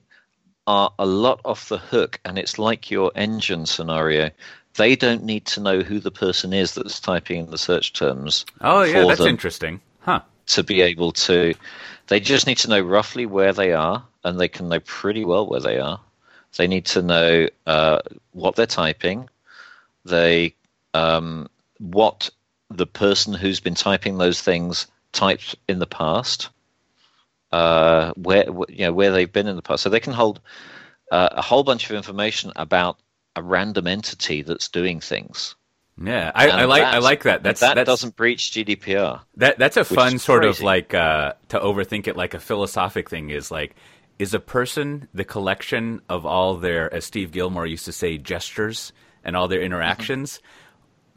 are 0.66 0.92
a 0.98 1.06
lot 1.06 1.40
off 1.44 1.68
the 1.68 1.78
hook, 1.78 2.20
and 2.24 2.38
it's 2.38 2.58
like 2.58 2.90
your 2.90 3.10
engine 3.14 3.66
scenario. 3.66 4.30
They 4.76 4.96
don't 4.96 5.24
need 5.24 5.44
to 5.46 5.60
know 5.60 5.80
who 5.80 5.98
the 5.98 6.10
person 6.10 6.52
is 6.52 6.74
that's 6.74 7.00
typing 7.00 7.40
in 7.40 7.50
the 7.50 7.58
search 7.58 7.92
terms. 7.92 8.46
Oh, 8.60 8.82
yeah, 8.82 9.06
that's 9.06 9.20
interesting. 9.20 9.80
Huh. 10.00 10.20
To 10.48 10.62
be 10.62 10.80
able 10.80 11.12
to, 11.12 11.54
they 12.06 12.20
just 12.20 12.46
need 12.46 12.58
to 12.58 12.68
know 12.68 12.80
roughly 12.80 13.26
where 13.26 13.52
they 13.52 13.72
are, 13.72 14.04
and 14.24 14.38
they 14.38 14.48
can 14.48 14.68
know 14.68 14.80
pretty 14.80 15.24
well 15.24 15.46
where 15.46 15.60
they 15.60 15.78
are. 15.78 16.00
They 16.56 16.66
need 16.66 16.86
to 16.86 17.02
know 17.02 17.48
uh, 17.66 18.00
what 18.32 18.56
they're 18.56 18.66
typing. 18.66 19.28
They 20.04 20.54
um, 20.94 21.48
what 21.78 22.30
the 22.70 22.86
person 22.86 23.34
who's 23.34 23.60
been 23.60 23.74
typing 23.74 24.18
those 24.18 24.40
things 24.40 24.86
typed 25.12 25.56
in 25.68 25.78
the 25.78 25.86
past, 25.86 26.48
uh, 27.52 28.12
where 28.12 28.44
you 28.68 28.86
know 28.86 28.92
where 28.92 29.10
they've 29.10 29.32
been 29.32 29.46
in 29.46 29.56
the 29.56 29.62
past, 29.62 29.82
so 29.82 29.90
they 29.90 30.00
can 30.00 30.12
hold 30.12 30.40
uh, 31.10 31.28
a 31.32 31.42
whole 31.42 31.62
bunch 31.62 31.88
of 31.88 31.96
information 31.96 32.52
about 32.56 32.98
a 33.38 33.42
random 33.42 33.86
entity 33.86 34.42
that's 34.42 34.68
doing 34.68 35.00
things. 35.00 35.54
Yeah, 36.00 36.30
I, 36.34 36.48
I 36.50 36.64
like 36.66 36.84
I 36.84 36.98
like 36.98 37.22
that. 37.24 37.42
That's 37.42 37.60
that 37.60 37.74
that's, 37.74 37.86
doesn't 37.86 38.14
breach 38.14 38.52
GDPR. 38.52 39.20
That 39.36 39.58
that's 39.58 39.76
a 39.76 39.84
fun 39.84 40.18
sort 40.18 40.42
crazy. 40.42 40.60
of 40.60 40.64
like 40.64 40.94
uh, 40.94 41.32
to 41.48 41.58
overthink 41.58 42.06
it 42.06 42.16
like 42.16 42.34
a 42.34 42.38
philosophic 42.38 43.10
thing 43.10 43.30
is 43.30 43.50
like 43.50 43.74
is 44.18 44.32
a 44.32 44.40
person 44.40 45.08
the 45.12 45.24
collection 45.24 46.00
of 46.08 46.24
all 46.24 46.56
their 46.56 46.92
as 46.94 47.04
Steve 47.04 47.32
Gillmor 47.32 47.68
used 47.68 47.84
to 47.86 47.92
say 47.92 48.16
gestures 48.16 48.92
and 49.24 49.36
all 49.36 49.48
their 49.48 49.62
interactions. 49.62 50.38
Mm-hmm 50.38 50.64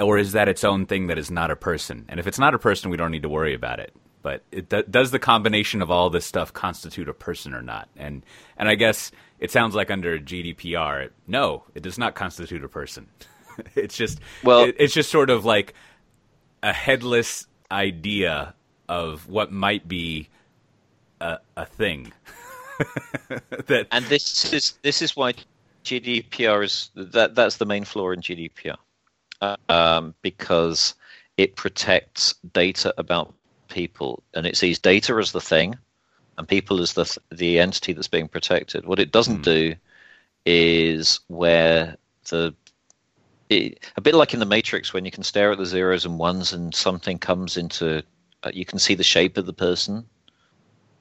or 0.02 0.18
is 0.18 0.32
that 0.34 0.50
its 0.50 0.64
own 0.64 0.86
thing 0.86 1.08
that 1.08 1.18
is 1.18 1.32
not 1.32 1.52
a 1.52 1.56
person? 1.56 2.06
And 2.10 2.20
if 2.20 2.28
it's 2.28 2.40
not 2.40 2.54
a 2.54 2.60
person, 2.60 2.90
we 2.90 2.98
don't 2.98 3.12
need 3.12 3.22
to 3.22 3.30
worry 3.30 3.54
about 3.54 3.80
it. 3.80 3.96
But 4.22 4.44
it, 4.52 4.92
does 4.92 5.12
the 5.12 5.20
combination 5.20 5.82
of 5.82 5.90
all 5.90 6.10
this 6.10 6.26
stuff 6.26 6.54
constitute 6.54 7.10
a 7.10 7.14
person 7.14 7.54
or 7.54 7.62
not? 7.62 7.90
And 7.96 8.24
and 8.58 8.70
I 8.70 8.76
guess 8.76 9.12
it 9.40 9.52
sounds 9.52 9.74
like 9.74 9.90
under 9.90 10.20
GDPR, 10.20 11.10
no, 11.28 11.64
it 11.74 11.82
does 11.82 11.98
not 11.98 12.14
constitute 12.16 12.64
a 12.64 12.70
person. 12.70 13.08
it's 13.76 13.98
just 13.98 14.20
well, 14.44 14.66
it, 14.66 14.76
it's 14.80 14.94
just 14.94 15.10
sort 15.10 15.30
of 15.30 15.46
like 15.46 15.74
a 16.62 16.74
headless 16.74 17.48
idea 17.72 18.54
of 18.88 19.28
what 19.28 19.52
might 19.52 19.88
be 19.88 20.30
a, 21.20 21.40
a 21.58 21.66
thing. 21.66 22.12
that 23.68 23.88
and 23.92 24.06
this 24.06 24.54
is 24.54 24.74
this 24.82 25.02
is 25.02 25.16
why 25.16 25.34
GDPR 25.84 26.64
is 26.64 26.90
that 26.96 27.36
that's 27.36 27.58
the 27.58 27.66
main 27.66 27.86
flaw 27.86 28.12
in 28.12 28.22
GDPR 28.22 28.78
um, 29.70 30.14
because 30.22 30.96
it 31.38 31.56
protects 31.56 32.36
data 32.54 32.94
about 32.98 33.34
people, 33.72 34.24
and 34.34 34.46
it 34.46 34.58
sees 34.58 34.78
data 34.78 35.16
as 35.16 35.32
the 35.32 35.42
thing, 35.42 35.76
and 36.38 36.48
people 36.48 36.80
as 36.82 36.94
the 36.94 37.18
the 37.32 37.60
entity 37.60 37.94
that's 37.94 38.08
being 38.08 38.28
protected. 38.28 38.86
What 38.86 39.00
it 39.00 39.12
doesn't 39.12 39.40
mm. 39.40 39.44
do 39.44 39.76
is 40.46 41.20
where 41.28 41.98
the 42.30 42.54
it, 43.50 43.80
a 43.98 44.02
bit 44.02 44.16
like 44.16 44.34
in 44.34 44.40
the 44.40 44.46
Matrix 44.46 44.94
when 44.94 45.06
you 45.06 45.12
can 45.12 45.24
stare 45.24 45.52
at 45.52 45.58
the 45.58 45.66
zeros 45.66 46.06
and 46.06 46.20
ones 46.20 46.54
and 46.54 46.74
something 46.74 47.18
comes 47.20 47.58
into 47.58 48.04
uh, 48.44 48.52
you 48.54 48.66
can 48.66 48.80
see 48.80 48.96
the 48.96 49.04
shape 49.04 49.38
of 49.38 49.46
the 49.46 49.54
person. 49.54 50.06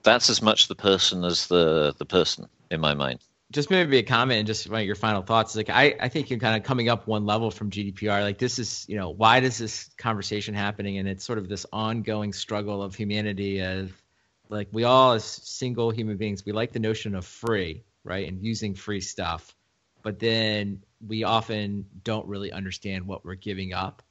That's 0.03 0.31
as 0.31 0.41
much 0.41 0.69
the 0.69 0.75
person 0.75 1.25
as 1.25 1.47
the 1.49 1.95
the 1.99 2.07
person 2.07 2.49
in 2.71 2.81
my 2.81 2.95
mind 2.95 3.21
just 3.51 3.71
maybe 3.71 3.99
a 3.99 4.03
comment 4.03 4.39
and 4.39 4.47
just 4.47 4.67
your 4.67 4.95
final 4.95 5.23
thoughts. 5.23 5.57
Like 5.57 5.71
I, 5.71 5.97
I 6.01 6.09
think 6.09 6.31
you're 6.31 6.39
kind 6.39 6.57
of 6.57 6.63
coming 6.63 6.89
up 6.89 7.07
one 7.07 7.27
level 7.27 7.51
from 7.51 7.71
GDPR. 7.71 8.23
Like 8.23 8.39
this 8.39 8.59
is, 8.59 8.87
you 8.89 8.97
know, 8.97 9.11
why 9.11 9.41
does 9.41 9.59
this 9.59 9.91
conversation 9.99 10.55
happening? 10.55 10.99
And 10.99 11.09
it's 11.09 11.25
sort 11.25 11.39
of 11.39 11.49
this 11.49 11.67
ongoing 11.73 12.33
struggle 12.33 12.83
of 12.83 12.95
humanity 12.95 13.61
of 13.61 13.93
like 14.49 14.69
we 14.73 14.85
all 14.85 15.13
as 15.13 15.25
single 15.25 15.91
human 15.91 16.17
beings, 16.17 16.45
we 16.45 16.53
like 16.53 16.73
the 16.73 16.79
notion 16.79 17.15
of 17.15 17.25
free, 17.25 17.83
right? 18.05 18.29
And 18.29 18.45
using 18.45 18.75
free 18.75 19.01
stuff. 19.01 19.57
But 20.03 20.19
then 20.19 20.83
we 21.07 21.25
often 21.25 21.87
don't 22.05 22.27
really 22.27 22.53
understand 22.53 23.07
what 23.07 23.25
we're 23.25 23.35
giving 23.35 23.75
up, 23.75 24.03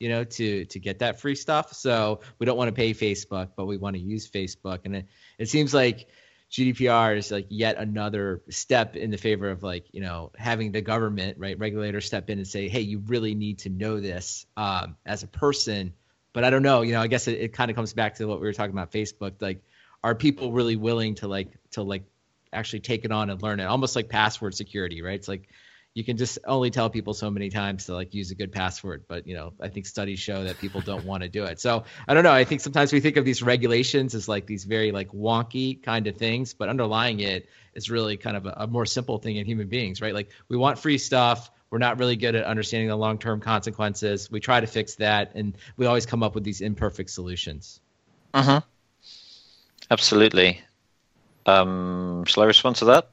you 0.00 0.08
know, 0.08 0.24
to 0.24 0.64
to 0.64 0.78
get 0.80 0.98
that 0.98 1.20
free 1.20 1.36
stuff. 1.36 1.72
So 1.72 2.20
we 2.38 2.46
don't 2.46 2.56
want 2.56 2.68
to 2.68 2.74
pay 2.74 2.94
Facebook, 2.94 3.50
but 3.56 3.66
we 3.66 3.76
want 3.76 3.94
to 3.94 4.02
use 4.02 4.28
Facebook. 4.28 4.80
And 4.84 4.96
it, 4.96 5.06
it 5.38 5.48
seems 5.48 5.72
like 5.72 6.08
GDPR 6.50 7.16
is 7.16 7.30
like 7.30 7.46
yet 7.50 7.76
another 7.76 8.42
step 8.48 8.96
in 8.96 9.10
the 9.10 9.18
favor 9.18 9.50
of 9.50 9.62
like 9.62 9.84
you 9.92 10.00
know 10.00 10.32
having 10.36 10.72
the 10.72 10.80
government 10.80 11.36
right 11.38 11.58
regulators 11.58 12.06
step 12.06 12.30
in 12.30 12.38
and 12.38 12.48
say 12.48 12.68
hey 12.68 12.80
you 12.80 13.00
really 13.00 13.34
need 13.34 13.58
to 13.60 13.68
know 13.68 14.00
this 14.00 14.46
um, 14.56 14.96
as 15.04 15.22
a 15.22 15.26
person. 15.26 15.92
But 16.32 16.44
I 16.44 16.50
don't 16.50 16.62
know 16.62 16.82
you 16.82 16.92
know 16.92 17.02
I 17.02 17.06
guess 17.06 17.28
it, 17.28 17.38
it 17.38 17.52
kind 17.52 17.70
of 17.70 17.74
comes 17.74 17.92
back 17.92 18.14
to 18.16 18.26
what 18.26 18.40
we 18.40 18.46
were 18.46 18.52
talking 18.52 18.72
about 18.72 18.92
Facebook 18.92 19.34
like 19.40 19.62
are 20.02 20.14
people 20.14 20.52
really 20.52 20.76
willing 20.76 21.14
to 21.16 21.28
like 21.28 21.48
to 21.72 21.82
like 21.82 22.04
actually 22.52 22.80
take 22.80 23.04
it 23.04 23.12
on 23.12 23.28
and 23.28 23.42
learn 23.42 23.60
it? 23.60 23.64
Almost 23.64 23.94
like 23.94 24.08
password 24.08 24.54
security 24.54 25.02
right? 25.02 25.16
It's 25.16 25.28
like 25.28 25.50
you 25.98 26.04
can 26.04 26.16
just 26.16 26.38
only 26.46 26.70
tell 26.70 26.88
people 26.88 27.12
so 27.12 27.28
many 27.28 27.50
times 27.50 27.86
to 27.86 27.92
like 27.92 28.14
use 28.14 28.30
a 28.30 28.34
good 28.36 28.52
password 28.52 29.02
but 29.08 29.26
you 29.26 29.34
know 29.34 29.52
i 29.60 29.66
think 29.66 29.84
studies 29.84 30.20
show 30.20 30.44
that 30.44 30.56
people 30.58 30.80
don't 30.80 31.04
want 31.04 31.24
to 31.24 31.28
do 31.28 31.42
it. 31.42 31.58
So 31.58 31.82
i 32.06 32.14
don't 32.14 32.22
know 32.22 32.32
i 32.32 32.44
think 32.44 32.60
sometimes 32.60 32.92
we 32.92 33.00
think 33.00 33.16
of 33.16 33.24
these 33.24 33.42
regulations 33.42 34.14
as 34.14 34.28
like 34.28 34.46
these 34.46 34.62
very 34.62 34.92
like 34.92 35.10
wonky 35.10 35.82
kind 35.82 36.06
of 36.06 36.16
things 36.16 36.54
but 36.54 36.68
underlying 36.68 37.18
it 37.18 37.48
is 37.74 37.90
really 37.90 38.16
kind 38.16 38.36
of 38.36 38.46
a, 38.46 38.54
a 38.58 38.66
more 38.68 38.86
simple 38.86 39.18
thing 39.18 39.38
in 39.38 39.44
human 39.44 39.66
beings 39.66 40.00
right? 40.00 40.14
Like 40.14 40.30
we 40.48 40.56
want 40.56 40.78
free 40.78 40.98
stuff. 40.98 41.50
We're 41.70 41.78
not 41.78 41.98
really 41.98 42.16
good 42.16 42.36
at 42.36 42.44
understanding 42.44 42.88
the 42.88 42.96
long-term 42.96 43.40
consequences. 43.40 44.30
We 44.30 44.38
try 44.40 44.60
to 44.60 44.66
fix 44.68 44.94
that 44.96 45.32
and 45.34 45.56
we 45.76 45.86
always 45.86 46.06
come 46.06 46.22
up 46.22 46.34
with 46.34 46.44
these 46.44 46.60
imperfect 46.60 47.10
solutions. 47.10 47.80
Uh-huh 48.32 48.60
absolutely. 49.90 50.60
Um 51.44 52.24
shall 52.26 52.44
i 52.44 52.46
respond 52.46 52.76
to 52.76 52.84
that 52.86 53.10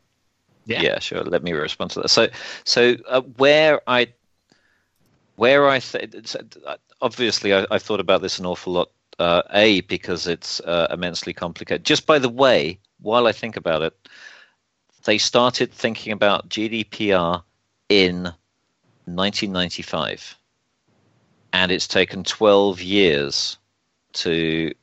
yeah. 0.65 0.81
yeah, 0.81 0.99
sure. 0.99 1.23
Let 1.23 1.43
me 1.43 1.53
respond 1.53 1.91
to 1.91 2.01
that. 2.01 2.09
So, 2.09 2.27
so 2.63 2.95
uh, 3.07 3.21
where 3.21 3.81
I, 3.87 4.07
where 5.35 5.67
I 5.67 5.79
th- 5.79 6.35
obviously 7.01 7.53
I, 7.53 7.65
have 7.71 7.83
thought 7.83 7.99
about 7.99 8.21
this 8.21 8.39
an 8.39 8.45
awful 8.45 8.73
lot. 8.73 8.91
Uh, 9.17 9.43
a 9.53 9.79
because 9.81 10.27
it's 10.27 10.59
uh, 10.61 10.87
immensely 10.89 11.31
complicated. 11.31 11.85
Just 11.85 12.05
by 12.05 12.19
the 12.19 12.27
way, 12.27 12.77
while 12.99 13.27
I 13.27 13.31
think 13.31 13.55
about 13.55 13.81
it, 13.81 14.09
they 15.05 15.17
started 15.17 15.71
thinking 15.71 16.11
about 16.11 16.49
GDPR 16.49 17.41
in 17.87 18.23
1995, 19.05 20.37
and 21.53 21.71
it's 21.71 21.87
taken 21.87 22.25
12 22.25 22.81
years 22.81 23.57
to 24.13 24.73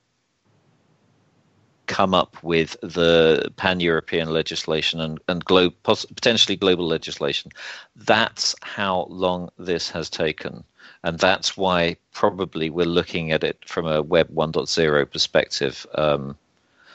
come 1.86 2.14
up 2.14 2.42
with 2.42 2.76
the 2.82 3.52
pan-European 3.56 4.30
legislation 4.30 5.00
and, 5.00 5.20
and 5.28 5.44
glo- 5.44 5.70
potentially 5.70 6.56
global 6.56 6.86
legislation. 6.86 7.50
That's 7.96 8.54
how 8.62 9.06
long 9.10 9.50
this 9.58 9.90
has 9.90 10.08
taken. 10.08 10.64
And 11.04 11.18
that's 11.18 11.56
why 11.56 11.96
probably 12.12 12.70
we're 12.70 12.86
looking 12.86 13.32
at 13.32 13.42
it 13.42 13.58
from 13.66 13.86
a 13.86 14.02
Web 14.02 14.28
1.0 14.34 15.10
perspective. 15.10 15.86
Um, 15.94 16.36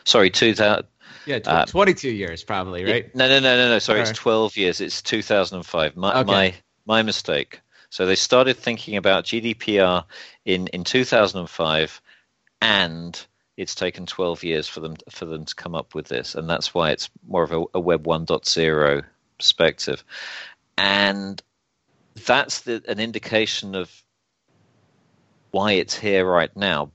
sorry, 0.05 0.29
2000. 0.29 0.85
Yeah, 1.25 1.39
tw- 1.39 1.47
uh, 1.47 1.65
22 1.65 2.09
years 2.09 2.43
probably, 2.43 2.85
right? 2.85 3.13
no, 3.13 3.27
no, 3.27 3.39
no, 3.39 3.57
no, 3.57 3.69
no. 3.69 3.79
Sorry, 3.79 3.99
it's 3.99 4.13
12 4.13 4.55
years. 4.55 4.79
It's 4.79 5.01
2005. 5.01 5.97
My, 5.97 6.19
okay. 6.21 6.23
my, 6.25 6.53
my 6.85 7.03
mistake. 7.03 7.59
So 7.89 8.05
they 8.05 8.15
started 8.15 8.57
thinking 8.57 8.95
about 8.95 9.25
GDPR 9.25 10.05
in, 10.45 10.67
in 10.67 10.83
2005 10.83 12.01
and 12.61 13.26
it's 13.57 13.75
taken 13.75 14.05
12 14.05 14.43
years 14.43 14.67
for 14.67 14.79
them 14.79 14.95
for 15.09 15.25
them 15.25 15.43
to 15.43 15.55
come 15.55 15.75
up 15.75 15.95
with 15.95 16.07
this, 16.07 16.35
and 16.35 16.49
that's 16.49 16.73
why 16.73 16.91
it's 16.91 17.09
more 17.27 17.43
of 17.43 17.51
a, 17.51 17.63
a 17.73 17.79
Web 17.79 18.03
1.0 18.03 19.03
perspective. 19.37 20.03
And 20.77 21.41
that's 22.25 22.61
the, 22.61 22.83
an 22.87 22.99
indication 22.99 23.75
of 23.75 23.91
why 25.51 25.73
it's 25.73 25.97
here 25.97 26.25
right 26.25 26.55
now. 26.55 26.91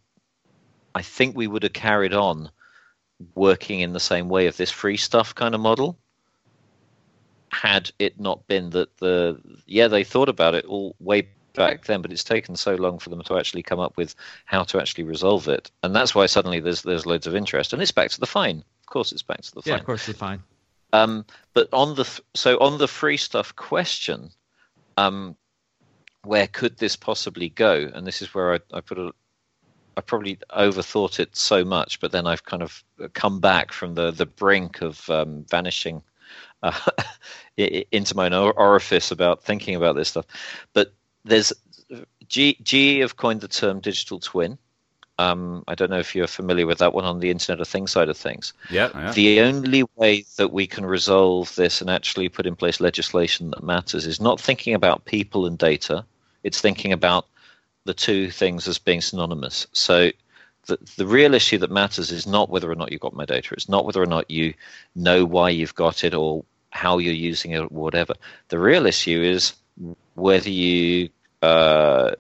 I 0.95 1.03
think 1.03 1.37
we 1.37 1.49
would 1.49 1.65
have 1.65 1.73
carried 1.73 2.15
on 2.15 2.51
working 3.35 3.81
in 3.81 3.93
the 3.93 4.01
same 4.01 4.29
way 4.29 4.47
of 4.47 4.57
this 4.57 4.71
free 4.71 4.97
stuff 4.97 5.35
kind 5.35 5.55
of 5.55 5.61
model 5.61 5.99
had 7.53 7.91
it 7.99 8.19
not 8.19 8.47
been 8.47 8.71
that 8.71 8.97
the 8.97 9.39
yeah 9.67 9.87
they 9.87 10.03
thought 10.03 10.29
about 10.29 10.55
it 10.55 10.65
all 10.65 10.97
way 10.99 11.29
back 11.55 11.85
then, 11.85 12.03
but 12.03 12.13
it's 12.13 12.25
taken 12.25 12.57
so 12.57 12.75
long 12.75 12.99
for 12.99 13.11
them 13.11 13.23
to 13.23 13.39
actually 13.39 13.63
come 13.63 13.81
up 13.81 13.97
with 13.97 14.15
how 14.45 14.63
to 14.65 14.81
actually 14.81 15.05
resolve 15.05 15.49
it, 15.49 15.71
and 15.83 15.95
that's 15.95 16.15
why 16.15 16.27
suddenly 16.27 16.61
there's 16.61 16.83
there's 16.83 17.07
loads 17.07 17.27
of 17.27 17.35
interest, 17.35 17.73
and 17.73 17.83
it's 17.83 17.93
back 17.93 18.11
to 18.11 18.21
the 18.21 18.27
fine. 18.27 18.59
Of 18.81 18.87
course, 18.87 19.13
it's 19.13 19.23
back 19.23 19.43
to 19.43 19.55
the 19.55 19.63
fine. 19.63 19.73
Yeah, 19.73 19.81
of 19.81 19.87
course, 19.87 20.07
the 20.07 20.15
fine. 20.15 20.43
Um, 20.93 21.25
but 21.55 21.69
on 21.73 21.95
the 21.95 22.21
so 22.35 22.59
on 22.59 22.79
the 22.79 22.89
free 22.89 23.17
stuff 23.17 23.55
question, 23.57 24.31
um, 24.97 25.37
where 26.25 26.47
could 26.47 26.79
this 26.79 26.97
possibly 26.97 27.49
go? 27.49 27.91
And 27.95 28.07
this 28.07 28.23
is 28.23 28.35
where 28.35 28.55
I, 28.55 28.59
I 28.73 28.81
put 28.81 28.99
a 28.99 29.13
I 29.97 30.01
probably 30.01 30.39
overthought 30.51 31.21
it 31.21 31.37
so 31.37 31.65
much, 31.65 32.01
but 32.01 32.13
then 32.13 32.27
I've 32.27 32.45
kind 32.45 32.63
of 32.63 32.83
come 33.13 33.41
back 33.41 33.73
from 33.73 33.95
the 33.95 34.11
the 34.11 34.27
brink 34.27 34.81
of 34.81 35.09
um, 35.11 35.45
vanishing 35.51 36.03
uh, 36.63 36.79
into 37.57 38.17
my 38.17 38.31
orifice 38.31 39.11
about 39.11 39.43
thinking 39.43 39.75
about 39.75 39.97
this 39.97 40.09
stuff. 40.09 40.27
But 40.73 40.95
there's 41.25 41.53
G, 42.29 42.57
GE 42.63 43.01
have 43.01 43.17
coined 43.17 43.41
the 43.41 43.49
term 43.49 43.81
digital 43.81 44.19
twin. 44.19 44.59
Um, 45.19 45.63
I 45.69 45.75
don't 45.75 45.91
know 45.91 45.99
if 45.99 46.15
you're 46.15 46.27
familiar 46.27 46.67
with 46.67 46.79
that 46.79 46.95
one 46.95 47.05
on 47.05 47.21
the 47.21 47.31
Internet 47.31 47.61
of 47.61 47.69
Things 47.69 47.93
side 47.93 48.09
of 48.09 48.17
things. 48.17 48.55
Yeah, 48.71 48.89
yeah. 48.95 49.13
The 49.13 49.41
only 49.43 49.85
way 49.97 50.25
that 50.37 50.53
we 50.53 50.67
can 50.67 50.87
resolve 50.87 51.55
this 51.55 51.81
and 51.81 51.91
actually 51.91 52.29
put 52.29 52.47
in 52.47 52.57
place 52.57 52.81
legislation 52.81 53.51
that 53.51 53.63
matters 53.63 54.07
is 54.07 54.21
not 54.21 54.41
thinking 54.41 54.75
about 54.75 55.05
people 55.05 55.47
and 55.47 55.59
data. 55.59 56.05
It's 56.43 56.61
thinking 56.61 56.93
about 56.93 57.27
the 57.85 57.95
two 57.95 58.31
things 58.31 58.67
as 58.67 58.79
being 58.79 59.01
synonymous. 59.01 59.67
So 59.73 60.11
the, 60.67 60.79
the 60.97 61.07
real 61.07 61.35
issue 61.35 61.59
that 61.59 61.71
matters 61.71 62.11
is 62.11 62.27
not 62.27 62.49
whether 62.49 62.71
or 62.71 62.75
not 62.75 62.91
you've 62.91 63.01
got 63.01 63.15
my 63.15 63.27
data. 63.27 63.55
It's 63.55 63.69
not 63.69 63.85
whether 63.85 64.03
or 64.03 64.07
not 64.07 64.31
you 64.31 64.55
know 64.95 65.25
why 65.25 65.51
you've 65.51 65.75
got 65.75 66.05
it 66.05 66.15
or 66.15 66.45
how 66.71 66.99
you're 66.99 67.13
using 67.13 67.53
it 67.53 67.59
or 67.59 67.67
whatever. 67.67 68.15
The 68.49 68.59
real 68.59 68.87
issue 68.87 69.23
is 69.23 69.53
whether 70.15 70.51
you 70.51 71.09
uh, 71.43 72.13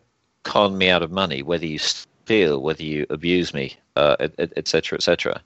con 0.42 0.76
me 0.76 0.88
out 0.88 1.02
of 1.02 1.11
money, 1.11 1.42
whether 1.42 1.66
you 1.66 1.78
steal, 1.78 2.61
whether 2.62 2.82
you 2.82 3.06
abuse 3.11 3.54
me, 3.54 3.76
etc., 3.96 4.96
uh, 4.96 4.99
etc. 4.99 5.42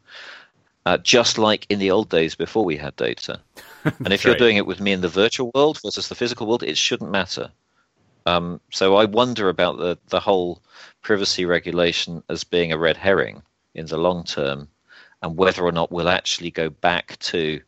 Et 0.87 0.91
uh, 0.91 0.99
just 0.99 1.37
like 1.37 1.67
in 1.69 1.81
the 1.81 1.91
old 1.91 2.09
days 2.09 2.35
before 2.37 2.65
we 2.65 2.77
had 2.77 2.95
data. 2.97 3.41
and 3.85 4.13
if 4.13 4.25
you're 4.25 4.35
right. 4.35 4.39
doing 4.39 4.57
it 4.57 4.67
with 4.67 4.81
me 4.81 4.93
in 4.93 5.01
the 5.01 5.09
virtual 5.09 5.51
world 5.55 5.81
versus 5.83 6.09
the 6.09 6.15
physical 6.15 6.47
world, 6.47 6.63
it 6.63 6.79
shouldn't 6.79 7.11
matter. 7.11 7.51
Um, 8.25 8.61
so 8.71 8.97
I 8.97 9.05
wonder 9.05 9.49
about 9.49 9.79
the, 9.79 9.99
the 10.09 10.21
whole 10.21 10.63
privacy 11.03 11.45
regulation 11.45 12.23
as 12.29 12.45
being 12.45 12.73
a 12.73 12.79
red 12.79 12.97
herring 12.97 13.43
in 13.75 13.87
the 13.87 13.99
long 13.99 14.25
term, 14.25 14.69
and 15.23 15.37
whether 15.37 15.63
or 15.63 15.73
not 15.73 15.91
we'll 15.91 16.09
actually 16.09 16.51
go 16.51 16.71
back 16.71 17.19
to 17.19 17.61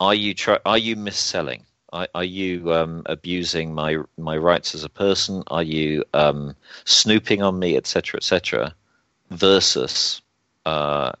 are 0.00 0.14
you 0.14 0.34
try, 0.34 0.58
are 0.66 0.78
you 0.78 0.96
misselling? 0.96 1.62
Are, 1.92 2.24
you 2.24 2.74
um, 2.74 3.02
abusing 3.06 3.72
my 3.72 3.98
my 4.18 4.36
rights 4.36 4.74
as 4.74 4.84
a 4.84 4.88
person? 4.88 5.42
Are 5.46 5.62
you 5.62 6.04
um, 6.14 6.54
snooping 6.84 7.42
on 7.42 7.58
me, 7.58 7.76
etc., 7.76 8.18
etc., 8.18 8.74
versus 9.30 10.20
uh, 10.64 11.12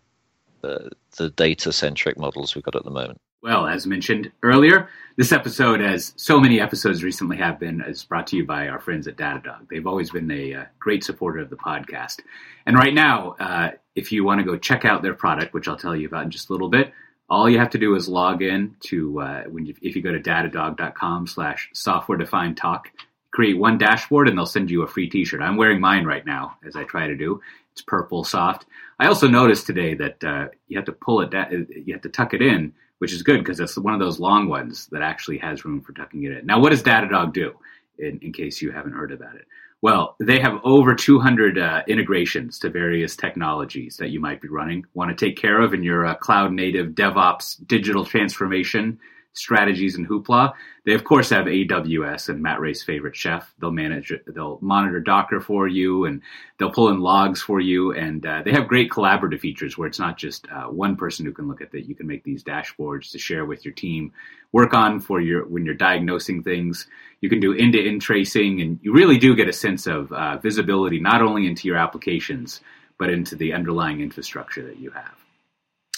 the, 0.60 0.90
the 1.16 1.30
data 1.30 1.72
centric 1.72 2.18
models 2.18 2.54
we've 2.54 2.64
got 2.64 2.74
at 2.74 2.84
the 2.84 2.90
moment? 2.90 3.20
Well, 3.42 3.66
as 3.68 3.86
mentioned 3.86 4.32
earlier, 4.42 4.88
this 5.16 5.30
episode, 5.30 5.80
as 5.80 6.12
so 6.16 6.40
many 6.40 6.60
episodes 6.60 7.04
recently 7.04 7.36
have 7.36 7.60
been, 7.60 7.80
is 7.82 8.04
brought 8.04 8.26
to 8.28 8.36
you 8.36 8.44
by 8.44 8.66
our 8.66 8.80
friends 8.80 9.06
at 9.06 9.16
Datadog. 9.16 9.68
They've 9.70 9.86
always 9.86 10.10
been 10.10 10.28
a 10.30 10.54
uh, 10.54 10.64
great 10.80 11.04
supporter 11.04 11.38
of 11.38 11.50
the 11.50 11.56
podcast. 11.56 12.22
And 12.66 12.76
right 12.76 12.92
now, 12.92 13.36
uh, 13.38 13.70
if 13.94 14.10
you 14.10 14.24
want 14.24 14.40
to 14.40 14.44
go 14.44 14.56
check 14.56 14.84
out 14.84 15.02
their 15.02 15.14
product, 15.14 15.54
which 15.54 15.68
I'll 15.68 15.76
tell 15.76 15.94
you 15.94 16.08
about 16.08 16.24
in 16.24 16.30
just 16.30 16.48
a 16.48 16.52
little 16.52 16.68
bit, 16.68 16.92
all 17.28 17.50
you 17.50 17.58
have 17.58 17.70
to 17.70 17.78
do 17.78 17.94
is 17.94 18.08
log 18.08 18.42
in 18.42 18.76
to 18.80 19.20
uh, 19.20 19.42
when 19.44 19.66
you, 19.66 19.74
if 19.82 19.96
you 19.96 20.02
go 20.02 20.12
to 20.12 20.20
datadog.com 20.20 21.26
slash 21.26 21.68
software 21.72 22.18
defined 22.18 22.56
talk 22.56 22.90
create 23.36 23.58
one 23.58 23.76
dashboard 23.76 24.28
and 24.28 24.38
they'll 24.38 24.46
send 24.46 24.70
you 24.70 24.82
a 24.82 24.88
free 24.88 25.10
t-shirt. 25.10 25.42
I'm 25.42 25.58
wearing 25.58 25.78
mine 25.78 26.06
right 26.06 26.24
now 26.24 26.56
as 26.66 26.74
i 26.74 26.84
try 26.84 27.06
to 27.06 27.14
do. 27.14 27.38
It's 27.72 27.82
purple 27.82 28.24
soft. 28.24 28.64
I 28.98 29.08
also 29.08 29.28
noticed 29.28 29.66
today 29.66 29.92
that 29.92 30.24
uh, 30.24 30.48
you 30.68 30.78
have 30.78 30.86
to 30.86 30.92
pull 30.92 31.20
it 31.20 31.30
down 31.30 31.66
you 31.70 31.92
have 31.92 32.02
to 32.02 32.08
tuck 32.08 32.32
it 32.32 32.40
in 32.40 32.72
which 32.98 33.12
is 33.12 33.22
good 33.22 33.40
because 33.40 33.60
it's 33.60 33.76
one 33.76 33.92
of 33.92 34.00
those 34.00 34.18
long 34.18 34.48
ones 34.48 34.86
that 34.90 35.02
actually 35.02 35.36
has 35.36 35.66
room 35.66 35.82
for 35.82 35.92
tucking 35.92 36.22
it 36.22 36.32
in. 36.32 36.46
Now 36.46 36.60
what 36.60 36.70
does 36.70 36.82
datadog 36.82 37.34
do 37.34 37.54
in, 37.98 38.18
in 38.22 38.32
case 38.32 38.62
you 38.62 38.70
haven't 38.70 38.92
heard 38.92 39.12
about 39.12 39.36
it 39.36 39.46
well, 39.82 40.16
they 40.20 40.40
have 40.40 40.60
over 40.64 40.94
200 40.94 41.58
uh, 41.58 41.82
integrations 41.86 42.58
to 42.60 42.70
various 42.70 43.14
technologies 43.14 43.96
that 43.98 44.10
you 44.10 44.20
might 44.20 44.40
be 44.40 44.48
running, 44.48 44.84
want 44.94 45.16
to 45.16 45.26
take 45.26 45.36
care 45.36 45.60
of 45.60 45.74
in 45.74 45.82
your 45.82 46.06
uh, 46.06 46.14
cloud 46.14 46.52
native 46.52 46.92
DevOps 46.92 47.66
digital 47.66 48.04
transformation 48.04 48.98
strategies 49.36 49.96
and 49.96 50.08
hoopla. 50.08 50.54
They 50.84 50.94
of 50.94 51.04
course 51.04 51.30
have 51.30 51.46
AWS 51.46 52.28
and 52.28 52.42
Matt 52.42 52.60
Ray's 52.60 52.82
favorite 52.82 53.16
chef. 53.16 53.52
They'll 53.60 53.70
manage. 53.70 54.12
They'll 54.26 54.58
monitor 54.60 55.00
Docker 55.00 55.40
for 55.40 55.68
you, 55.68 56.04
and 56.04 56.22
they'll 56.58 56.72
pull 56.72 56.88
in 56.88 57.00
logs 57.00 57.42
for 57.42 57.60
you. 57.60 57.92
And 57.92 58.24
uh, 58.24 58.42
they 58.44 58.52
have 58.52 58.68
great 58.68 58.90
collaborative 58.90 59.40
features 59.40 59.76
where 59.76 59.88
it's 59.88 59.98
not 59.98 60.16
just 60.16 60.46
uh, 60.50 60.64
one 60.64 60.96
person 60.96 61.26
who 61.26 61.32
can 61.32 61.48
look 61.48 61.60
at 61.60 61.72
that. 61.72 61.86
You 61.86 61.94
can 61.94 62.06
make 62.06 62.24
these 62.24 62.44
dashboards 62.44 63.10
to 63.12 63.18
share 63.18 63.44
with 63.44 63.64
your 63.64 63.74
team, 63.74 64.12
work 64.52 64.74
on 64.74 65.00
for 65.00 65.20
your 65.20 65.46
when 65.46 65.64
you're 65.64 65.74
diagnosing 65.74 66.42
things. 66.42 66.86
You 67.20 67.28
can 67.28 67.40
do 67.40 67.56
end-to-end 67.56 68.02
tracing, 68.02 68.60
and 68.60 68.78
you 68.82 68.92
really 68.92 69.18
do 69.18 69.34
get 69.34 69.48
a 69.48 69.52
sense 69.52 69.86
of 69.86 70.12
uh, 70.12 70.38
visibility 70.38 71.00
not 71.00 71.22
only 71.22 71.46
into 71.46 71.68
your 71.68 71.76
applications 71.76 72.60
but 72.98 73.10
into 73.10 73.36
the 73.36 73.52
underlying 73.52 74.00
infrastructure 74.00 74.64
that 74.66 74.78
you 74.78 74.90
have. 74.90 75.14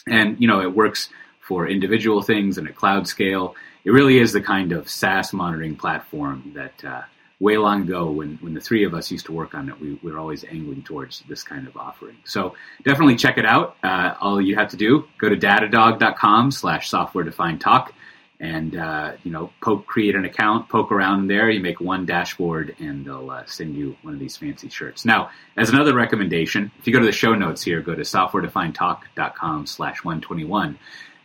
And 0.07 0.41
you 0.41 0.49
know 0.49 0.61
it 0.61 0.75
works 0.75 1.11
for 1.49 1.67
individual 1.67 2.21
things 2.21 2.59
and 2.59 2.69
at 2.69 2.77
cloud 2.77 3.09
scale. 3.09 3.57
It 3.85 3.91
really 3.91 4.19
is 4.19 4.33
the 4.33 4.43
kind 4.43 4.73
of 4.73 4.89
SaaS 4.89 5.33
monitoring 5.33 5.77
platform 5.77 6.53
that 6.55 6.85
uh, 6.85 7.03
way 7.41 7.57
long 7.57 7.83
ago, 7.83 8.11
when, 8.11 8.37
when 8.43 8.53
the 8.53 8.61
three 8.61 8.85
of 8.85 8.93
us 8.93 9.11
used 9.11 9.25
to 9.27 9.33
work 9.33 9.55
on 9.55 9.71
it, 9.71 9.81
we, 9.81 9.99
we 10.03 10.13
were 10.13 10.19
always 10.19 10.45
angling 10.45 10.83
towards 10.83 11.25
this 11.27 11.43
kind 11.43 11.67
of 11.67 11.77
offering. 11.77 12.17
So 12.25 12.55
definitely 12.85 13.17
check 13.17 13.39
it 13.39 13.47
out. 13.47 13.77
Uh, 13.83 14.15
all 14.21 14.43
you 14.43 14.57
have 14.57 14.69
to 14.71 14.77
do, 14.77 15.09
go 15.19 15.31
to 15.31 15.37
datadog.com 15.37 16.51
slash 16.51 16.91
software 16.91 17.25
defined 17.25 17.63
talk 17.63 17.95
and 18.41 18.77
uh, 18.77 19.13
you 19.25 19.33
know 19.33 19.51
poke 19.61 19.87
create 19.87 20.15
an 20.15 20.25
account 20.25 20.69
poke 20.69 20.93
around 20.93 21.27
there 21.27 21.51
you 21.51 21.61
make 21.61 21.81
one 21.81 22.07
dashboard 22.07 22.75
and 22.79 23.05
they'll 23.05 23.31
uh, 23.31 23.45
send 23.47 23.75
you 23.75 23.97
one 24.03 24.15
of 24.15 24.21
these 24.21 24.37
fancy 24.37 24.69
shirts 24.69 25.05
now 25.05 25.31
as 25.57 25.71
another 25.71 25.95
recommendation 25.95 26.71
if 26.79 26.87
you 26.87 26.93
go 26.93 27.01
to 27.01 27.07
the 27.07 27.13
show 27.13 27.35
notes 27.35 27.63
here 27.63 27.81
go 27.81 27.95
to 27.95 28.03
softwaredefinedtalk.com 28.03 29.67
slash 29.67 30.05
121 30.05 30.79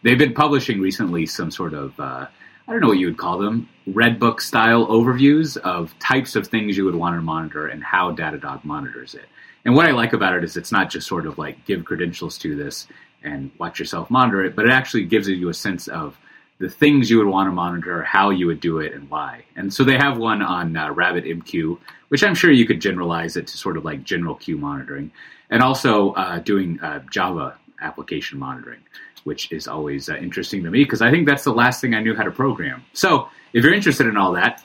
they've 0.03 0.17
been 0.17 0.33
publishing 0.33 0.79
recently 0.79 1.25
some 1.25 1.49
sort 1.49 1.73
of 1.73 1.99
uh, 1.99 2.27
I 2.67 2.71
don't 2.71 2.81
know 2.81 2.87
what 2.87 2.97
you 2.97 3.07
would 3.07 3.17
call 3.17 3.39
them 3.39 3.67
red 3.87 4.19
book 4.19 4.39
style 4.39 4.87
overviews 4.87 5.57
of 5.57 5.97
types 5.99 6.35
of 6.35 6.47
things 6.47 6.77
you 6.77 6.85
would 6.85 6.95
want 6.95 7.15
to 7.17 7.21
monitor 7.21 7.67
and 7.67 7.83
how 7.83 8.13
Datadog 8.13 8.63
monitors 8.63 9.15
it. 9.15 9.25
And 9.65 9.75
what 9.75 9.85
I 9.85 9.91
like 9.91 10.13
about 10.13 10.35
it 10.35 10.43
is 10.43 10.55
it's 10.55 10.71
not 10.71 10.89
just 10.89 11.07
sort 11.07 11.25
of 11.25 11.37
like 11.37 11.65
give 11.65 11.83
credentials 11.83 12.37
to 12.39 12.55
this 12.55 12.87
and 13.23 13.51
watch 13.57 13.79
yourself 13.79 14.09
monitor 14.09 14.43
it, 14.45 14.55
but 14.55 14.65
it 14.65 14.71
actually 14.71 15.05
gives 15.05 15.27
you 15.27 15.49
a 15.49 15.53
sense 15.53 15.87
of 15.87 16.17
the 16.59 16.69
things 16.69 17.09
you 17.09 17.17
would 17.17 17.27
want 17.27 17.47
to 17.47 17.51
monitor, 17.51 18.03
how 18.03 18.29
you 18.29 18.45
would 18.47 18.59
do 18.59 18.79
it, 18.79 18.93
and 18.93 19.09
why. 19.09 19.43
And 19.55 19.73
so 19.73 19.83
they 19.83 19.97
have 19.97 20.17
one 20.17 20.41
on 20.41 20.77
uh, 20.77 20.93
RabbitMQ, 20.93 21.77
which 22.09 22.23
I'm 22.23 22.35
sure 22.35 22.51
you 22.51 22.65
could 22.65 22.79
generalize 22.79 23.35
it 23.35 23.47
to 23.47 23.57
sort 23.57 23.75
of 23.75 23.83
like 23.83 24.03
general 24.03 24.35
queue 24.35 24.57
monitoring, 24.57 25.11
and 25.49 25.61
also 25.61 26.11
uh, 26.13 26.39
doing 26.39 26.79
uh, 26.81 26.99
Java 27.09 27.57
application 27.83 28.39
monitoring 28.39 28.79
which 29.23 29.51
is 29.51 29.67
always 29.67 30.09
uh, 30.09 30.15
interesting 30.15 30.63
to 30.63 30.69
me 30.69 30.83
because 30.83 31.01
I 31.01 31.11
think 31.11 31.27
that's 31.27 31.43
the 31.43 31.53
last 31.53 31.81
thing 31.81 31.93
I 31.93 32.01
knew 32.01 32.15
how 32.15 32.23
to 32.23 32.31
program. 32.31 32.83
So 32.93 33.29
if 33.53 33.63
you're 33.63 33.73
interested 33.73 34.07
in 34.07 34.17
all 34.17 34.33
that, 34.33 34.63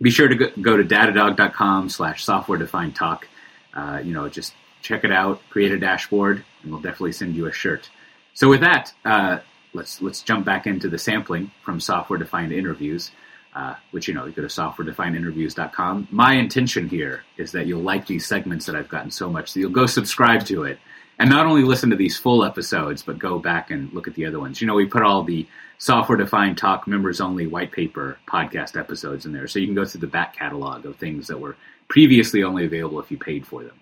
be 0.00 0.10
sure 0.10 0.28
to 0.28 0.34
go, 0.34 0.76
to 0.76 0.84
datadog.com 0.84 1.88
slash 1.88 2.24
software 2.24 2.58
defined 2.58 2.96
talk. 2.96 3.28
Uh, 3.74 4.00
you 4.02 4.12
know, 4.12 4.28
just 4.28 4.54
check 4.82 5.04
it 5.04 5.12
out, 5.12 5.40
create 5.50 5.72
a 5.72 5.78
dashboard, 5.78 6.44
and 6.62 6.72
we'll 6.72 6.80
definitely 6.80 7.12
send 7.12 7.34
you 7.34 7.46
a 7.46 7.52
shirt. 7.52 7.90
So 8.34 8.48
with 8.48 8.60
that, 8.60 8.92
uh, 9.04 9.40
let's 9.74 10.00
let's 10.00 10.22
jump 10.22 10.46
back 10.46 10.66
into 10.66 10.88
the 10.88 10.98
sampling 10.98 11.50
from 11.62 11.80
software 11.80 12.18
defined 12.18 12.52
interviews. 12.52 13.10
Uh, 13.52 13.74
which 13.90 14.06
you 14.06 14.14
know 14.14 14.26
you 14.26 14.32
go 14.32 14.42
to 14.42 14.48
softwaredefinedinterviews.com. 14.48 16.06
My 16.12 16.34
intention 16.34 16.88
here 16.88 17.24
is 17.36 17.50
that 17.50 17.66
you'll 17.66 17.82
like 17.82 18.06
these 18.06 18.24
segments 18.24 18.64
that 18.66 18.76
I've 18.76 18.88
gotten 18.88 19.10
so 19.10 19.28
much 19.28 19.52
that 19.52 19.58
you'll 19.58 19.70
go 19.70 19.86
subscribe 19.86 20.46
to 20.46 20.62
it 20.62 20.78
and 21.20 21.28
not 21.28 21.44
only 21.44 21.62
listen 21.62 21.90
to 21.90 21.96
these 21.96 22.16
full 22.16 22.44
episodes, 22.44 23.02
but 23.02 23.18
go 23.18 23.38
back 23.38 23.70
and 23.70 23.92
look 23.92 24.08
at 24.08 24.14
the 24.14 24.24
other 24.24 24.40
ones. 24.40 24.58
You 24.60 24.66
know, 24.66 24.74
we 24.74 24.86
put 24.86 25.02
all 25.02 25.22
the 25.22 25.46
software 25.76 26.16
defined 26.16 26.56
talk 26.56 26.88
members 26.88 27.20
only 27.20 27.46
white 27.46 27.72
paper 27.72 28.16
podcast 28.26 28.74
episodes 28.74 29.26
in 29.26 29.32
there. 29.32 29.46
So 29.46 29.58
you 29.58 29.66
can 29.66 29.74
go 29.74 29.84
through 29.84 30.00
the 30.00 30.06
back 30.06 30.34
catalog 30.34 30.86
of 30.86 30.96
things 30.96 31.26
that 31.26 31.38
were 31.38 31.56
previously 31.88 32.42
only 32.42 32.64
available 32.64 32.98
if 33.00 33.10
you 33.10 33.18
paid 33.18 33.46
for 33.46 33.62
them. 33.62 33.78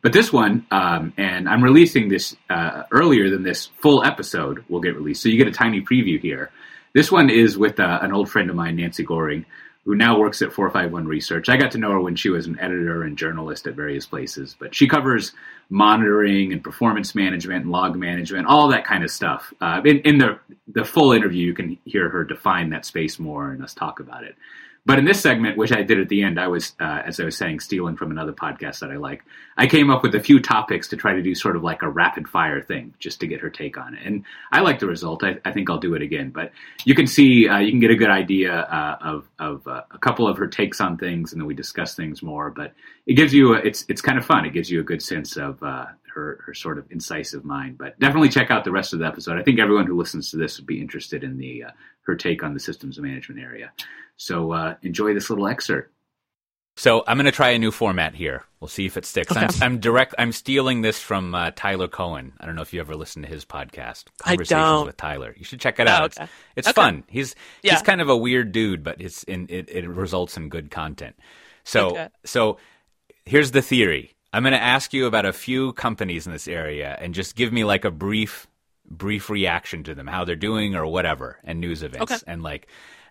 But 0.00 0.14
this 0.14 0.32
one, 0.32 0.66
um, 0.70 1.12
and 1.18 1.46
I'm 1.46 1.62
releasing 1.62 2.08
this 2.08 2.34
uh, 2.48 2.84
earlier 2.90 3.28
than 3.28 3.42
this 3.42 3.66
full 3.82 4.02
episode 4.02 4.64
will 4.70 4.80
get 4.80 4.96
released. 4.96 5.22
So 5.22 5.28
you 5.28 5.36
get 5.36 5.48
a 5.48 5.52
tiny 5.52 5.82
preview 5.82 6.18
here. 6.18 6.50
This 6.94 7.12
one 7.12 7.28
is 7.28 7.58
with 7.58 7.80
uh, 7.80 7.98
an 8.00 8.14
old 8.14 8.30
friend 8.30 8.48
of 8.48 8.56
mine, 8.56 8.76
Nancy 8.76 9.04
Gohring, 9.04 9.44
who 9.84 9.94
now 9.94 10.18
works 10.18 10.42
at 10.42 10.52
451 10.52 11.06
Research. 11.06 11.48
I 11.48 11.56
got 11.56 11.70
to 11.72 11.78
know 11.78 11.92
her 11.92 12.00
when 12.00 12.16
she 12.16 12.28
was 12.28 12.46
an 12.46 12.58
editor 12.60 13.02
and 13.02 13.16
journalist 13.16 13.66
at 13.66 13.74
various 13.74 14.06
places, 14.06 14.56
but 14.58 14.74
she 14.74 14.86
covers 14.86 15.32
monitoring 15.70 16.52
and 16.52 16.62
performance 16.62 17.14
management 17.14 17.62
and 17.62 17.70
log 17.70 17.96
management, 17.96 18.46
all 18.46 18.68
that 18.68 18.84
kind 18.84 19.02
of 19.04 19.10
stuff. 19.10 19.52
Uh, 19.60 19.80
in, 19.84 19.98
in 20.00 20.18
the 20.18 20.38
the 20.66 20.84
full 20.84 21.12
interview, 21.12 21.46
you 21.46 21.54
can 21.54 21.78
hear 21.84 22.08
her 22.10 22.24
define 22.24 22.70
that 22.70 22.84
space 22.84 23.18
more 23.18 23.52
and 23.52 23.62
us 23.62 23.74
talk 23.74 24.00
about 24.00 24.24
it. 24.24 24.36
But 24.88 24.98
in 24.98 25.04
this 25.04 25.20
segment, 25.20 25.58
which 25.58 25.70
I 25.70 25.82
did 25.82 26.00
at 26.00 26.08
the 26.08 26.22
end, 26.22 26.40
I 26.40 26.48
was, 26.48 26.72
uh, 26.80 27.02
as 27.04 27.20
I 27.20 27.24
was 27.24 27.36
saying, 27.36 27.60
stealing 27.60 27.94
from 27.94 28.10
another 28.10 28.32
podcast 28.32 28.78
that 28.78 28.90
I 28.90 28.96
like. 28.96 29.22
I 29.58 29.66
came 29.66 29.90
up 29.90 30.02
with 30.02 30.14
a 30.14 30.20
few 30.20 30.40
topics 30.40 30.88
to 30.88 30.96
try 30.96 31.12
to 31.12 31.20
do 31.20 31.34
sort 31.34 31.56
of 31.56 31.62
like 31.62 31.82
a 31.82 31.90
rapid 31.90 32.26
fire 32.26 32.62
thing, 32.62 32.94
just 32.98 33.20
to 33.20 33.26
get 33.26 33.42
her 33.42 33.50
take 33.50 33.76
on 33.76 33.94
it. 33.94 34.00
And 34.06 34.24
I 34.50 34.60
like 34.62 34.78
the 34.78 34.86
result. 34.86 35.22
I, 35.24 35.36
I 35.44 35.52
think 35.52 35.68
I'll 35.68 35.78
do 35.78 35.92
it 35.92 36.00
again. 36.00 36.30
But 36.30 36.52
you 36.86 36.94
can 36.94 37.06
see, 37.06 37.46
uh, 37.46 37.58
you 37.58 37.70
can 37.70 37.80
get 37.80 37.90
a 37.90 37.96
good 37.96 38.08
idea 38.08 38.60
uh, 38.60 38.96
of 39.02 39.28
of 39.38 39.68
uh, 39.68 39.82
a 39.90 39.98
couple 39.98 40.26
of 40.26 40.38
her 40.38 40.46
takes 40.46 40.80
on 40.80 40.96
things, 40.96 41.32
and 41.32 41.42
then 41.42 41.46
we 41.46 41.52
discuss 41.52 41.94
things 41.94 42.22
more. 42.22 42.48
But 42.48 42.72
it 43.06 43.12
gives 43.12 43.34
you, 43.34 43.56
a, 43.56 43.58
it's 43.58 43.84
it's 43.90 44.00
kind 44.00 44.16
of 44.16 44.24
fun. 44.24 44.46
It 44.46 44.54
gives 44.54 44.70
you 44.70 44.80
a 44.80 44.84
good 44.84 45.02
sense 45.02 45.36
of 45.36 45.62
uh, 45.62 45.84
her 46.14 46.42
her 46.46 46.54
sort 46.54 46.78
of 46.78 46.90
incisive 46.90 47.44
mind. 47.44 47.76
But 47.76 48.00
definitely 48.00 48.30
check 48.30 48.50
out 48.50 48.64
the 48.64 48.72
rest 48.72 48.94
of 48.94 49.00
the 49.00 49.06
episode. 49.06 49.38
I 49.38 49.42
think 49.42 49.60
everyone 49.60 49.86
who 49.86 49.98
listens 49.98 50.30
to 50.30 50.38
this 50.38 50.56
would 50.56 50.66
be 50.66 50.80
interested 50.80 51.24
in 51.24 51.36
the 51.36 51.64
uh, 51.64 51.70
her 52.06 52.16
take 52.16 52.42
on 52.42 52.54
the 52.54 52.60
systems 52.60 52.98
management 52.98 53.42
area. 53.42 53.70
So 54.18 54.52
uh, 54.52 54.74
enjoy 54.82 55.14
this 55.14 55.30
little 55.30 55.48
excerpt. 55.48 55.92
So 56.76 57.02
I'm 57.08 57.16
going 57.16 57.26
to 57.26 57.32
try 57.32 57.50
a 57.50 57.58
new 57.58 57.72
format 57.72 58.14
here. 58.14 58.44
We'll 58.60 58.68
see 58.68 58.86
if 58.86 58.96
it 58.96 59.04
sticks. 59.04 59.32
Okay. 59.32 59.40
I'm, 59.40 59.50
I'm, 59.62 59.78
direct. 59.80 60.14
I'm 60.16 60.30
stealing 60.30 60.82
this 60.82 61.00
from 61.00 61.34
uh, 61.34 61.50
Tyler 61.56 61.88
Cowen. 61.88 62.34
I 62.38 62.46
don't 62.46 62.54
know 62.54 62.62
if 62.62 62.72
you 62.72 62.78
ever 62.78 62.94
listened 62.94 63.24
to 63.24 63.28
his 63.28 63.44
podcast, 63.44 64.04
Conversations 64.18 64.52
I 64.52 64.60
don't. 64.60 64.86
with 64.86 64.96
Tyler. 64.96 65.34
You 65.36 65.44
should 65.44 65.60
check 65.60 65.80
it 65.80 65.88
out. 65.88 66.02
Oh, 66.02 66.22
okay. 66.22 66.24
It's, 66.24 66.32
it's 66.56 66.68
okay. 66.68 66.74
fun. 66.74 67.04
He's 67.08 67.34
yeah. 67.64 67.72
he's 67.72 67.82
kind 67.82 68.00
of 68.00 68.08
a 68.08 68.16
weird 68.16 68.52
dude, 68.52 68.84
but 68.84 69.00
it's 69.00 69.24
in, 69.24 69.46
it, 69.48 69.68
it 69.70 69.88
results 69.88 70.36
in 70.36 70.50
good 70.50 70.70
content. 70.70 71.16
So 71.64 71.90
okay. 71.90 72.08
so 72.24 72.58
here's 73.24 73.50
the 73.50 73.62
theory. 73.62 74.14
I'm 74.32 74.44
going 74.44 74.52
to 74.52 74.62
ask 74.62 74.92
you 74.92 75.06
about 75.06 75.26
a 75.26 75.32
few 75.32 75.72
companies 75.72 76.26
in 76.26 76.32
this 76.32 76.46
area 76.46 76.96
and 77.00 77.12
just 77.12 77.34
give 77.34 77.52
me 77.52 77.64
like 77.64 77.84
a 77.84 77.90
brief 77.90 78.46
brief 78.88 79.30
reaction 79.30 79.82
to 79.84 79.94
them, 79.94 80.06
how 80.06 80.24
they're 80.24 80.36
doing 80.36 80.76
or 80.76 80.86
whatever, 80.86 81.38
and 81.44 81.60
news 81.60 81.82
events. 81.82 82.22
And 82.26 82.42
like 82.42 82.68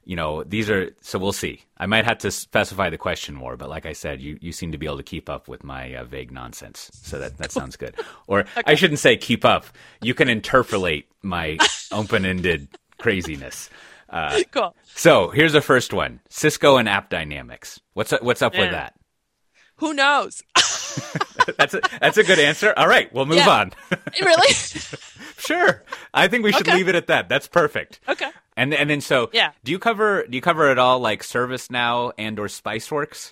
you 0.07 0.15
know, 0.15 0.41
these 0.43 0.69
are 0.69 0.89
so 1.01 1.19
we'll 1.19 1.33
see. 1.33 1.65
I 1.77 1.85
might 1.85 2.05
have 2.05 2.19
to 2.19 2.31
specify 2.31 2.89
the 2.89 2.97
question 2.97 3.35
more, 3.35 3.57
but 3.57 3.67
like 3.67 3.85
I 3.85 3.91
said, 3.91 4.21
you, 4.21 4.37
you 4.39 4.53
seem 4.53 4.71
to 4.71 4.77
be 4.77 4.85
able 4.85 4.95
to 4.95 5.03
keep 5.03 5.29
up 5.29 5.49
with 5.49 5.65
my 5.65 5.95
uh, 5.95 6.05
vague 6.05 6.31
nonsense, 6.31 6.89
so 6.93 7.19
that 7.19 7.37
that 7.39 7.51
sounds 7.51 7.75
good. 7.75 7.93
Or 8.25 8.39
okay. 8.57 8.63
I 8.65 8.75
shouldn't 8.75 8.99
say 8.99 9.17
keep 9.17 9.43
up. 9.43 9.65
You 10.01 10.13
can 10.13 10.29
interpolate 10.29 11.09
my 11.23 11.57
open-ended 11.91 12.69
craziness. 12.97 13.69
Uh, 14.09 14.43
cool. 14.51 14.73
So 14.85 15.27
here's 15.27 15.51
the 15.51 15.59
first 15.59 15.91
one: 15.91 16.21
Cisco 16.29 16.77
and 16.77 16.87
AppDynamics. 16.87 17.81
What's 17.93 18.13
what's 18.21 18.41
up 18.41 18.57
with 18.57 18.71
that? 18.71 18.93
Who 19.75 19.93
knows? 19.93 20.41
that's 21.57 21.73
a, 21.73 21.81
that's 21.99 22.17
a 22.17 22.23
good 22.23 22.39
answer. 22.39 22.73
All 22.75 22.87
right, 22.87 23.11
we'll 23.13 23.25
move 23.25 23.37
yeah. 23.37 23.49
on. 23.49 23.73
really? 24.21 24.53
sure. 25.37 25.83
I 26.13 26.27
think 26.27 26.43
we 26.43 26.51
should 26.51 26.67
okay. 26.67 26.77
leave 26.77 26.87
it 26.87 26.95
at 26.95 27.07
that. 27.07 27.29
That's 27.29 27.47
perfect. 27.47 27.99
Okay. 28.07 28.29
And 28.55 28.73
and 28.73 28.89
then 28.89 29.01
so 29.01 29.29
yeah. 29.33 29.51
Do 29.63 29.71
you 29.71 29.79
cover 29.79 30.25
do 30.27 30.35
you 30.35 30.41
cover 30.41 30.69
at 30.69 30.77
all 30.77 30.99
like 30.99 31.23
ServiceNow 31.23 32.13
and 32.17 32.39
or 32.39 32.47
SpiceWorks? 32.47 33.31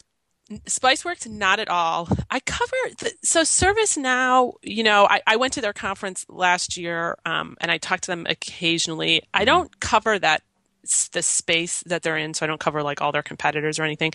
SpiceWorks, 0.51 1.27
not 1.27 1.59
at 1.59 1.69
all. 1.69 2.07
I 2.29 2.39
cover 2.39 2.75
the, 2.99 3.11
so 3.23 3.41
ServiceNow. 3.41 4.53
You 4.61 4.83
know, 4.83 5.07
I, 5.09 5.21
I, 5.25 5.37
went 5.37 5.53
to 5.53 5.61
their 5.61 5.73
conference 5.73 6.23
last 6.29 6.77
year, 6.77 7.17
um, 7.25 7.57
and 7.59 7.71
I 7.71 7.79
talked 7.79 8.03
to 8.03 8.11
them 8.11 8.27
occasionally. 8.29 9.23
I 9.33 9.39
mm-hmm. 9.39 9.45
don't 9.45 9.79
cover 9.79 10.19
that 10.19 10.43
the 11.11 11.21
space 11.21 11.83
that 11.85 12.03
they're 12.03 12.17
in, 12.17 12.33
so 12.33 12.45
I 12.45 12.47
don't 12.47 12.59
cover 12.59 12.83
like 12.83 13.01
all 13.01 13.11
their 13.11 13.23
competitors 13.23 13.79
or 13.79 13.83
anything. 13.83 14.13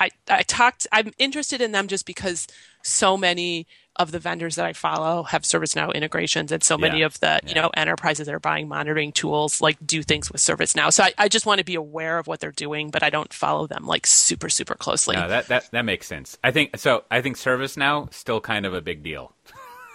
I 0.00 0.10
I 0.28 0.42
talked. 0.42 0.86
I'm 0.92 1.12
interested 1.18 1.60
in 1.60 1.72
them 1.72 1.88
just 1.88 2.06
because 2.06 2.46
so 2.82 3.16
many 3.16 3.66
of 3.96 4.10
the 4.10 4.18
vendors 4.18 4.56
that 4.56 4.64
I 4.64 4.72
follow 4.72 5.22
have 5.22 5.42
ServiceNow 5.42 5.94
integrations, 5.94 6.50
and 6.50 6.62
so 6.62 6.76
many 6.76 7.00
yeah. 7.00 7.06
of 7.06 7.20
the 7.20 7.40
you 7.46 7.54
know 7.54 7.70
enterprises 7.74 8.26
that 8.26 8.34
are 8.34 8.40
buying 8.40 8.68
monitoring 8.68 9.12
tools 9.12 9.60
like 9.60 9.76
do 9.84 10.02
things 10.02 10.30
with 10.32 10.40
ServiceNow. 10.40 10.92
So 10.92 11.04
I, 11.04 11.12
I, 11.16 11.28
just 11.28 11.46
want 11.46 11.58
to 11.58 11.64
be 11.64 11.76
aware 11.76 12.18
of 12.18 12.26
what 12.26 12.40
they're 12.40 12.50
doing, 12.50 12.90
but 12.90 13.02
I 13.02 13.10
don't 13.10 13.32
follow 13.32 13.66
them 13.66 13.86
like 13.86 14.06
super 14.06 14.48
super 14.48 14.74
closely. 14.74 15.16
No, 15.16 15.28
that 15.28 15.48
that 15.48 15.70
that 15.70 15.84
makes 15.84 16.06
sense. 16.06 16.36
I 16.42 16.50
think 16.50 16.76
so. 16.76 17.04
I 17.10 17.20
think 17.20 17.36
ServiceNow 17.36 18.12
still 18.12 18.40
kind 18.40 18.66
of 18.66 18.74
a 18.74 18.80
big 18.80 19.02
deal. 19.02 19.32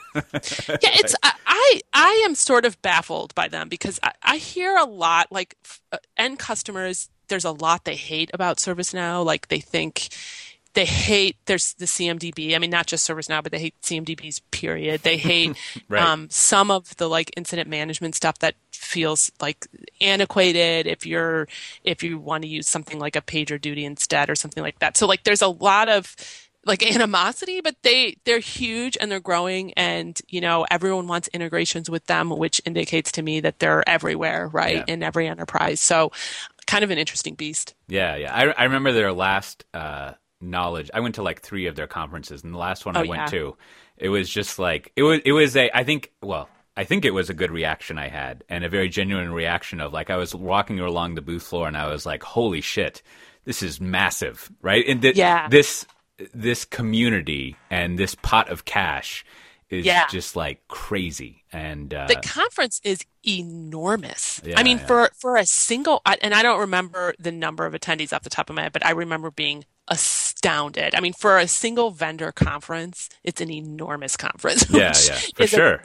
yeah, 0.16 0.92
it's 0.94 1.16
I 1.24 1.82
I 1.94 2.24
am 2.26 2.36
sort 2.36 2.66
of 2.66 2.82
baffled 2.82 3.36
by 3.36 3.48
them 3.48 3.70
because 3.70 4.00
I, 4.02 4.14
I 4.24 4.38
hear 4.38 4.76
a 4.76 4.86
lot 4.86 5.32
like 5.32 5.56
uh, 5.92 5.98
end 6.18 6.40
customers. 6.40 7.10
There's 7.28 7.46
a 7.46 7.52
lot 7.52 7.86
they 7.86 7.96
hate 7.96 8.32
about 8.34 8.58
ServiceNow. 8.58 9.24
Like 9.24 9.50
they 9.50 9.60
think 9.60 10.10
they 10.74 10.86
hate 10.86 11.38
there's 11.46 11.74
the 11.74 11.86
CMDB. 11.86 12.56
I 12.56 12.60
mean, 12.60 12.70
not 12.70 12.88
just 12.88 13.08
ServiceNow, 13.08 13.44
but 13.44 13.52
they 13.52 13.60
hate 13.60 13.82
CMDBs. 13.82 14.42
Period. 14.52 15.02
They 15.02 15.18
hate 15.18 15.58
right. 15.90 16.02
um, 16.02 16.28
some 16.30 16.72
of 16.72 16.96
the 16.98 17.10
like 17.10 17.32
incident 17.36 17.70
management 17.70 18.16
stuff 18.16 18.40
that 18.40 18.56
feels 18.72 19.32
like 19.42 19.68
antiquated. 20.02 20.88
If 20.88 21.06
you're 21.06 21.48
if 21.84 22.04
you 22.04 22.18
want 22.18 22.44
to 22.44 22.48
use 22.48 22.68
something 22.68 23.00
like 23.00 23.16
a 23.16 23.22
PagerDuty 23.22 23.84
instead 23.84 24.30
or 24.30 24.36
something 24.36 24.64
like 24.64 24.80
that. 24.80 24.98
So 24.98 25.08
like, 25.08 25.24
there's 25.24 25.42
a 25.42 25.48
lot 25.48 25.90
of 25.90 26.16
like 26.70 26.90
animosity, 26.96 27.60
but 27.60 27.76
they 27.82 28.16
they're 28.24 28.40
huge 28.40 28.98
and 29.00 29.12
they're 29.12 29.20
growing, 29.20 29.74
and 29.74 30.20
you 30.30 30.40
know 30.40 30.66
everyone 30.72 31.08
wants 31.08 31.28
integrations 31.34 31.90
with 31.90 32.06
them, 32.06 32.30
which 32.30 32.62
indicates 32.66 33.12
to 33.14 33.22
me 33.22 33.42
that 33.42 33.60
they're 33.60 33.88
everywhere, 33.88 34.48
right, 34.48 34.78
yeah. 34.78 34.94
in 34.94 35.04
every 35.04 35.28
enterprise. 35.28 35.82
So, 35.82 36.12
kind 36.68 36.84
of 36.84 36.92
an 36.92 36.98
interesting 36.98 37.36
beast. 37.36 37.76
Yeah, 37.88 38.16
yeah. 38.16 38.34
I, 38.34 38.46
I 38.52 38.64
remember 38.64 38.94
their 38.94 39.12
last. 39.12 39.66
Uh 39.74 40.14
knowledge. 40.42 40.90
I 40.94 41.02
went 41.02 41.16
to 41.16 41.22
like 41.22 41.42
three 41.42 41.68
of 41.68 41.76
their 41.76 41.86
conferences, 41.86 42.46
and 42.46 42.54
the 42.54 42.58
last 42.58 42.86
one 42.86 42.96
oh, 42.96 43.02
I 43.02 43.04
went 43.04 43.22
yeah. 43.24 43.40
to, 43.40 43.58
it 43.98 44.08
was 44.08 44.30
just 44.30 44.58
like 44.58 44.92
it 44.96 45.04
was. 45.04 45.20
It 45.26 45.34
was 45.34 45.56
a. 45.58 45.70
I 45.78 45.84
think. 45.84 46.12
Well, 46.22 46.50
I 46.76 46.86
think 46.86 47.04
it 47.04 47.14
was 47.14 47.30
a 47.30 47.34
good 47.34 47.52
reaction 47.52 47.98
I 47.98 48.08
had, 48.08 48.46
and 48.48 48.64
a 48.64 48.70
very 48.70 48.88
genuine 48.88 49.34
reaction 49.34 49.82
of 49.82 49.92
like 49.92 50.10
I 50.10 50.16
was 50.16 50.34
walking 50.34 50.80
along 50.80 51.16
the 51.16 51.22
booth 51.22 51.44
floor, 51.44 51.68
and 51.68 51.76
I 51.76 51.88
was 51.88 52.06
like, 52.06 52.24
"Holy 52.24 52.62
shit, 52.62 53.02
this 53.44 53.62
is 53.62 53.82
massive!" 53.82 54.50
Right? 54.62 54.86
And 54.88 55.02
th- 55.02 55.18
yeah. 55.18 55.50
this 55.50 55.86
this 56.34 56.66
community 56.66 57.56
and 57.70 57.98
this 57.98 58.16
pot 58.16 58.50
of 58.50 58.66
cash 58.66 59.26
is 59.70 59.86
yeah. 59.86 60.08
just 60.08 60.36
like 60.36 60.68
crazy 60.68 61.44
and 61.54 61.94
uh, 61.94 62.08
the 62.08 62.16
conference 62.16 62.82
is 62.84 63.06
enormous 63.24 64.42
yeah, 64.44 64.60
i 64.60 64.64
mean 64.64 64.78
yeah. 64.80 64.86
for 64.86 65.10
for 65.20 65.36
a 65.36 65.46
single 65.46 66.02
and 66.22 66.34
i 66.34 66.42
don't 66.42 66.60
remember 66.60 67.14
the 67.20 67.32
number 67.32 67.66
of 67.66 67.74
attendees 67.74 68.12
off 68.12 68.24
the 68.24 68.30
top 68.30 68.50
of 68.50 68.56
my 68.56 68.64
head 68.64 68.74
but 68.74 68.84
i 68.84 68.90
remember 68.90 69.30
being 69.30 69.64
astounded. 69.90 70.96
I 70.96 71.02
mean, 71.02 71.14
for 71.14 71.38
a 71.38 71.48
single 71.48 71.92
vendor 71.92 72.32
conference, 72.32 73.10
it's 73.24 73.42
an 73.42 73.52
enormous 73.52 74.16
conference. 74.16 74.68
Yeah, 74.80 74.94
yeah, 75.06 75.20
for 75.36 75.48
sure. 75.48 75.84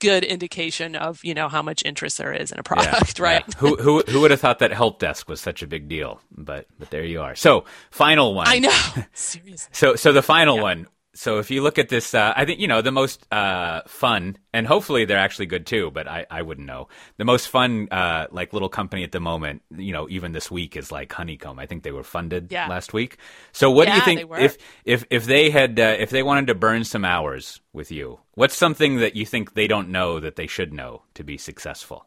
Good 0.00 0.24
indication 0.24 0.96
of 0.96 1.24
you 1.24 1.34
know 1.34 1.48
how 1.48 1.62
much 1.62 1.84
interest 1.84 2.18
there 2.18 2.32
is 2.32 2.50
in 2.50 2.58
a 2.58 2.62
product, 2.62 3.18
yeah, 3.18 3.24
right? 3.24 3.44
Yeah. 3.46 3.54
who 3.58 3.76
who 3.76 4.02
who 4.02 4.20
would 4.20 4.30
have 4.30 4.40
thought 4.40 4.58
that 4.58 4.72
help 4.72 4.98
desk 4.98 5.28
was 5.28 5.40
such 5.40 5.62
a 5.62 5.66
big 5.66 5.88
deal? 5.88 6.20
But 6.30 6.66
but 6.78 6.90
there 6.90 7.04
you 7.04 7.20
are. 7.20 7.34
So 7.34 7.64
final 7.90 8.34
one. 8.34 8.48
I 8.48 8.58
know. 8.58 8.78
Seriously. 9.12 9.70
So 9.72 9.94
so 9.96 10.12
the 10.12 10.22
final 10.22 10.56
yeah. 10.56 10.62
one 10.62 10.86
so 11.14 11.38
if 11.38 11.50
you 11.50 11.62
look 11.62 11.78
at 11.78 11.88
this, 11.88 12.14
uh, 12.14 12.32
I 12.36 12.44
think 12.44 12.60
you 12.60 12.68
know 12.68 12.82
the 12.82 12.92
most 12.92 13.26
uh, 13.32 13.82
fun, 13.86 14.36
and 14.52 14.66
hopefully 14.66 15.04
they're 15.04 15.18
actually 15.18 15.46
good 15.46 15.66
too. 15.66 15.90
But 15.90 16.06
I, 16.06 16.26
I 16.30 16.42
wouldn't 16.42 16.66
know. 16.66 16.88
The 17.16 17.24
most 17.24 17.48
fun, 17.48 17.88
uh, 17.90 18.26
like 18.30 18.52
little 18.52 18.68
company 18.68 19.02
at 19.02 19.12
the 19.12 19.20
moment, 19.20 19.62
you 19.76 19.92
know, 19.92 20.08
even 20.08 20.32
this 20.32 20.50
week 20.50 20.76
is 20.76 20.92
like 20.92 21.12
Honeycomb. 21.12 21.58
I 21.58 21.66
think 21.66 21.82
they 21.82 21.90
were 21.90 22.04
funded 22.04 22.52
last 22.52 22.92
week. 22.92 23.18
So 23.52 23.70
what 23.70 23.88
do 23.88 23.94
you 23.94 24.00
think 24.00 24.30
if 24.38 24.56
if 24.84 25.04
if 25.10 25.24
they 25.24 25.50
had 25.50 25.80
uh, 25.80 25.96
if 25.98 26.10
they 26.10 26.22
wanted 26.22 26.46
to 26.46 26.54
burn 26.54 26.84
some 26.84 27.04
hours 27.04 27.60
with 27.72 27.90
you? 27.90 28.20
What's 28.40 28.56
something 28.56 29.00
that 29.00 29.16
you 29.16 29.26
think 29.26 29.52
they 29.52 29.66
don't 29.66 29.90
know 29.90 30.18
that 30.18 30.36
they 30.36 30.46
should 30.46 30.72
know 30.72 31.02
to 31.12 31.22
be 31.22 31.36
successful? 31.36 32.06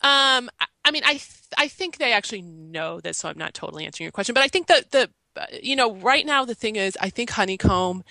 Um, 0.00 0.50
I 0.84 0.90
mean, 0.90 1.04
I 1.04 1.12
th- 1.12 1.54
I 1.56 1.68
think 1.68 1.98
they 1.98 2.12
actually 2.12 2.42
know 2.42 2.98
this, 2.98 3.18
so 3.18 3.28
I'm 3.28 3.38
not 3.38 3.54
totally 3.54 3.86
answering 3.86 4.06
your 4.06 4.10
question. 4.10 4.34
But 4.34 4.42
I 4.42 4.48
think 4.48 4.66
that 4.66 4.90
the 4.90 5.08
you 5.62 5.76
know, 5.76 5.94
right 5.94 6.26
now 6.26 6.44
the 6.44 6.56
thing 6.56 6.74
is, 6.74 6.98
I 7.00 7.10
think 7.10 7.30
Honeycomb 7.30 8.02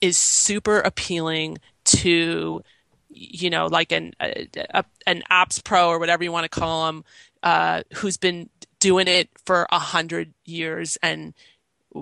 is 0.00 0.16
super 0.16 0.78
appealing 0.78 1.58
to, 1.86 2.62
you 3.08 3.50
know, 3.50 3.66
like 3.66 3.90
an 3.90 4.12
a, 4.20 4.84
an 5.08 5.24
ops 5.30 5.62
pro 5.62 5.88
or 5.88 5.98
whatever 5.98 6.22
you 6.22 6.30
want 6.30 6.44
to 6.44 6.60
call 6.60 6.86
them 6.86 7.04
uh, 7.42 7.82
who's 7.92 8.18
been 8.18 8.48
doing 8.78 9.08
it 9.08 9.30
for 9.46 9.66
a 9.72 9.80
hundred 9.80 10.32
years 10.44 10.96
and 11.02 11.34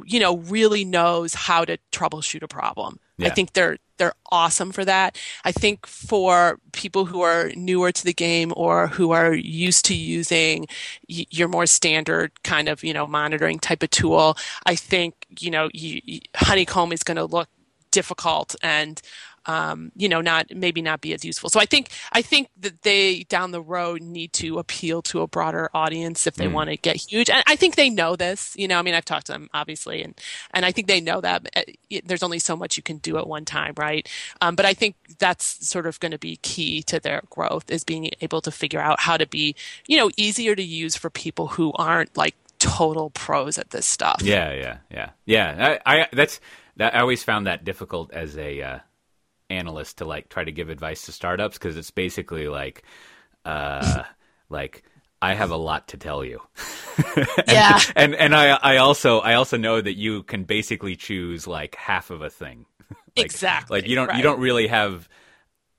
you 0.05 0.21
know 0.21 0.37
really 0.37 0.85
knows 0.85 1.33
how 1.33 1.65
to 1.65 1.79
troubleshoot 1.93 2.43
a 2.43 2.49
problem. 2.49 3.01
Yeah. 3.23 3.29
I 3.29 3.31
think 3.35 3.53
they're 3.53 3.79
they're 3.99 4.15
awesome 4.33 4.73
for 4.73 4.85
that. 4.85 5.17
I 5.45 5.53
think 5.53 5.87
for 5.87 6.59
people 6.73 7.05
who 7.05 7.21
are 7.21 7.51
newer 7.55 7.93
to 7.93 8.05
the 8.05 8.13
game 8.13 8.53
or 8.57 8.89
who 8.89 9.13
are 9.13 9.33
used 9.33 9.85
to 9.87 9.95
using 9.95 10.67
your 11.07 11.47
more 11.47 11.67
standard 11.67 12.33
kind 12.43 12.69
of, 12.69 12.83
you 12.83 12.93
know, 12.93 13.07
monitoring 13.07 13.61
type 13.61 13.83
of 13.83 13.91
tool, 13.91 14.37
I 14.67 14.75
think, 14.75 15.27
you 15.39 15.51
know, 15.53 15.69
you, 15.73 16.21
Honeycomb 16.35 16.93
is 16.93 17.05
going 17.05 17.19
to 17.19 17.27
look 17.27 17.49
difficult 17.93 18.57
and 18.63 19.01
um, 19.47 19.93
you 19.97 20.09
know, 20.09 20.21
not 20.21 20.47
maybe 20.55 20.83
not 20.83 21.01
be 21.01 21.13
as 21.15 21.25
useful. 21.25 21.51
So 21.51 21.61
I 21.61 21.67
think 21.67 21.89
I 22.13 22.23
think 22.23 22.49
that 22.61 22.83
they 22.83 23.25
down 23.25 23.51
the 23.51 23.63
road 23.63 24.03
need 24.03 24.33
to 24.35 24.59
appeal 24.59 25.03
to 25.03 25.23
a 25.23 25.27
broader 25.27 25.71
audience 25.75 26.27
if 26.27 26.35
they 26.35 26.47
mm. 26.47 26.53
want 26.53 26.71
to 26.71 26.77
get 26.77 26.97
huge. 26.97 27.31
And 27.31 27.43
I 27.47 27.57
think 27.57 27.77
they 27.77 27.91
know 27.91 28.17
this. 28.17 28.55
You 28.57 28.69
know, 28.69 28.79
I 28.79 28.83
mean, 28.83 28.95
I've 28.95 29.05
talked 29.05 29.27
to 29.27 29.33
them 29.33 29.49
obviously, 29.55 30.03
and 30.03 30.19
and 30.53 30.65
I 30.65 30.73
think 30.73 30.87
they 30.87 31.01
know 31.01 31.21
that 31.21 31.49
uh, 31.57 31.63
there's 32.05 32.23
only 32.23 32.39
so 32.39 32.57
much 32.57 32.77
you 32.77 32.83
can 32.83 32.99
do 32.99 33.19
at 33.19 33.27
one 33.27 33.45
time, 33.45 33.75
right? 33.77 34.09
Um, 34.41 34.55
but 34.55 34.67
I 34.67 34.75
think 34.75 34.97
that's 35.19 35.69
sort 35.69 35.87
of 35.87 36.01
going 36.01 36.13
to 36.13 36.19
be 36.19 36.37
key 36.37 36.83
to 36.85 37.01
their 37.01 37.23
growth 37.31 37.71
is 37.71 37.85
being 37.85 38.11
able 38.21 38.41
to 38.43 38.51
figure 38.51 38.81
out 38.81 39.01
how 39.01 39.17
to 39.17 39.27
be, 39.27 39.55
you 39.87 39.97
know, 39.97 40.11
easier 40.17 40.55
to 40.55 40.63
use 40.63 40.97
for 40.97 41.11
people 41.11 41.49
who 41.49 41.73
aren't 41.75 42.17
like 42.17 42.35
total 42.59 43.11
pros 43.11 43.59
at 43.59 43.71
this 43.71 43.87
stuff. 43.87 44.21
Yeah, 44.23 44.53
yeah, 44.53 44.77
yeah, 44.91 45.11
yeah. 45.27 45.79
I, 45.85 46.01
I 46.01 46.09
that's 46.13 46.41
that. 46.77 46.95
I 46.95 47.01
always 47.01 47.25
found 47.25 47.47
that 47.47 47.65
difficult 47.65 48.13
as 48.13 48.37
a 48.39 48.63
uh, 48.63 48.79
analyst 49.53 49.99
to 49.99 50.05
like 50.05 50.29
try 50.29 50.45
to 50.45 50.53
give 50.53 50.71
advice 50.71 51.07
to 51.07 51.13
startups 51.13 51.59
because 51.59 51.77
it's 51.77 51.91
basically 51.91 52.49
like, 52.49 52.83
uh, 53.45 54.05
like 54.49 54.85
I 55.21 55.35
have 55.35 55.51
a 55.51 55.57
lot 55.57 55.89
to 55.89 55.97
tell 55.97 56.25
you. 56.25 56.41
and, 57.17 57.29
yeah. 57.47 57.81
And 57.97 58.15
and 58.15 58.35
I 58.35 58.59
I 58.61 58.77
also 58.79 59.21
I 59.21 59.35
also 59.35 59.57
know 59.57 59.81
that 59.81 59.97
you 59.97 60.25
can 60.25 60.45
basically 60.45 60.97
choose 60.97 61.47
like 61.47 61.77
half 61.77 62.11
of 62.11 62.23
a 62.23 62.31
thing. 62.31 62.67
like, 63.17 63.27
exactly. 63.27 63.81
Like 63.81 63.89
you 63.89 63.95
don't 63.95 64.09
right. 64.09 64.17
you 64.17 64.23
don't 64.23 64.41
really 64.41 64.67
have 64.67 65.09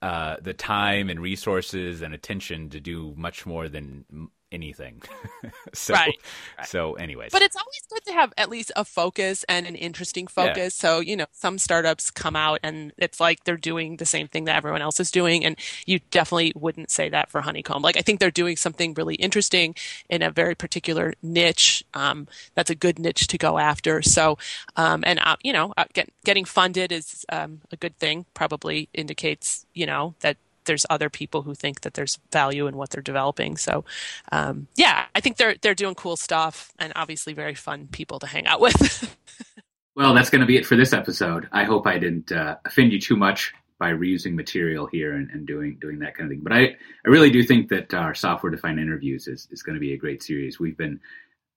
uh, 0.01 0.38
the 0.41 0.53
time 0.53 1.09
and 1.09 1.19
resources 1.19 2.01
and 2.01 2.13
attention 2.13 2.69
to 2.69 2.79
do 2.79 3.13
much 3.15 3.45
more 3.45 3.69
than 3.69 4.05
anything. 4.53 5.01
so, 5.73 5.93
right, 5.93 6.17
right. 6.57 6.67
so 6.67 6.93
anyways. 6.93 7.31
But 7.31 7.41
it's 7.41 7.55
always 7.55 7.81
good 7.89 8.05
to 8.05 8.13
have 8.13 8.33
at 8.37 8.49
least 8.49 8.71
a 8.75 8.85
focus 8.85 9.43
and 9.49 9.65
an 9.65 9.75
interesting 9.75 10.27
focus. 10.27 10.77
Yeah. 10.77 10.89
So, 10.89 10.99
you 10.99 11.17
know, 11.17 11.25
some 11.31 11.57
startups 11.57 12.11
come 12.11 12.35
out 12.35 12.59
and 12.63 12.93
it's 12.97 13.19
like 13.19 13.43
they're 13.43 13.57
doing 13.57 13.97
the 13.97 14.05
same 14.05 14.27
thing 14.27 14.45
that 14.45 14.55
everyone 14.55 14.81
else 14.81 14.99
is 14.99 15.11
doing. 15.11 15.43
And 15.43 15.57
you 15.85 15.99
definitely 16.11 16.53
wouldn't 16.55 16.91
say 16.91 17.09
that 17.09 17.29
for 17.29 17.41
Honeycomb. 17.41 17.81
Like, 17.81 17.97
I 17.97 18.01
think 18.01 18.19
they're 18.19 18.31
doing 18.31 18.55
something 18.55 18.93
really 18.93 19.15
interesting 19.15 19.75
in 20.09 20.21
a 20.21 20.31
very 20.31 20.55
particular 20.55 21.13
niche. 21.21 21.83
Um, 21.93 22.27
that's 22.55 22.69
a 22.69 22.75
good 22.75 22.99
niche 22.99 23.27
to 23.27 23.37
go 23.37 23.57
after. 23.57 24.01
So, 24.01 24.37
um, 24.75 25.03
and, 25.05 25.19
uh, 25.19 25.37
you 25.43 25.53
know, 25.53 25.73
uh, 25.75 25.85
get, 25.93 26.09
getting 26.23 26.45
funded 26.45 26.91
is 26.91 27.25
um, 27.29 27.61
a 27.71 27.75
good 27.75 27.97
thing, 27.97 28.25
probably 28.33 28.89
indicates, 28.93 29.65
you 29.73 29.85
know, 29.85 30.15
that 30.21 30.37
there's 30.65 30.86
other 30.89 31.10
people 31.10 31.41
who 31.41 31.54
think 31.54 31.82
that 31.82 31.93
there's 31.93 32.19
value 32.32 32.67
in 32.67 32.76
what 32.76 32.89
they're 32.89 33.02
developing. 33.02 33.58
So, 33.58 33.86
um, 34.32 34.67
yeah, 34.76 35.06
I 35.15 35.19
think 35.19 35.38
they're 35.38 35.56
they're 35.62 35.76
doing 35.76 35.95
cool 35.95 36.17
stuff 36.17 36.71
and 36.80 36.93
obviously 36.95 37.34
very 37.34 37.56
fun 37.56 37.88
people 37.91 38.19
to 38.19 38.28
hang 38.28 38.47
out 38.47 38.60
with. 38.60 39.17
well, 39.95 40.13
that's 40.13 40.30
going 40.30 40.41
to 40.41 40.47
be 40.47 40.58
it 40.58 40.65
for 40.65 40.76
this 40.76 40.93
episode. 40.93 41.47
I 41.52 41.63
hope 41.63 41.88
I 41.88 41.97
didn't 41.97 42.32
uh, 42.32 42.58
offend 42.65 42.91
you 42.91 42.99
too 42.99 43.15
much 43.15 43.54
by 43.80 43.91
reusing 43.91 44.34
material 44.34 44.88
here 44.88 45.13
and, 45.13 45.30
and, 45.32 45.45
doing 45.45 45.78
doing 45.82 45.99
that 45.99 46.15
kind 46.15 46.28
of 46.28 46.32
thing. 46.32 46.43
But 46.43 46.54
I, 46.54 46.62
I 46.63 47.10
really 47.10 47.30
do 47.30 47.43
think 47.43 47.69
that 47.69 47.93
our 47.93 48.13
software 48.15 48.52
defined 48.52 48.80
interviews 48.80 49.28
is, 49.28 49.47
is 49.52 49.63
going 49.63 49.76
to 49.76 49.80
be 49.80 49.93
a 49.93 49.97
great 49.97 50.23
series. 50.23 50.60
We've 50.60 50.78
been 50.78 50.99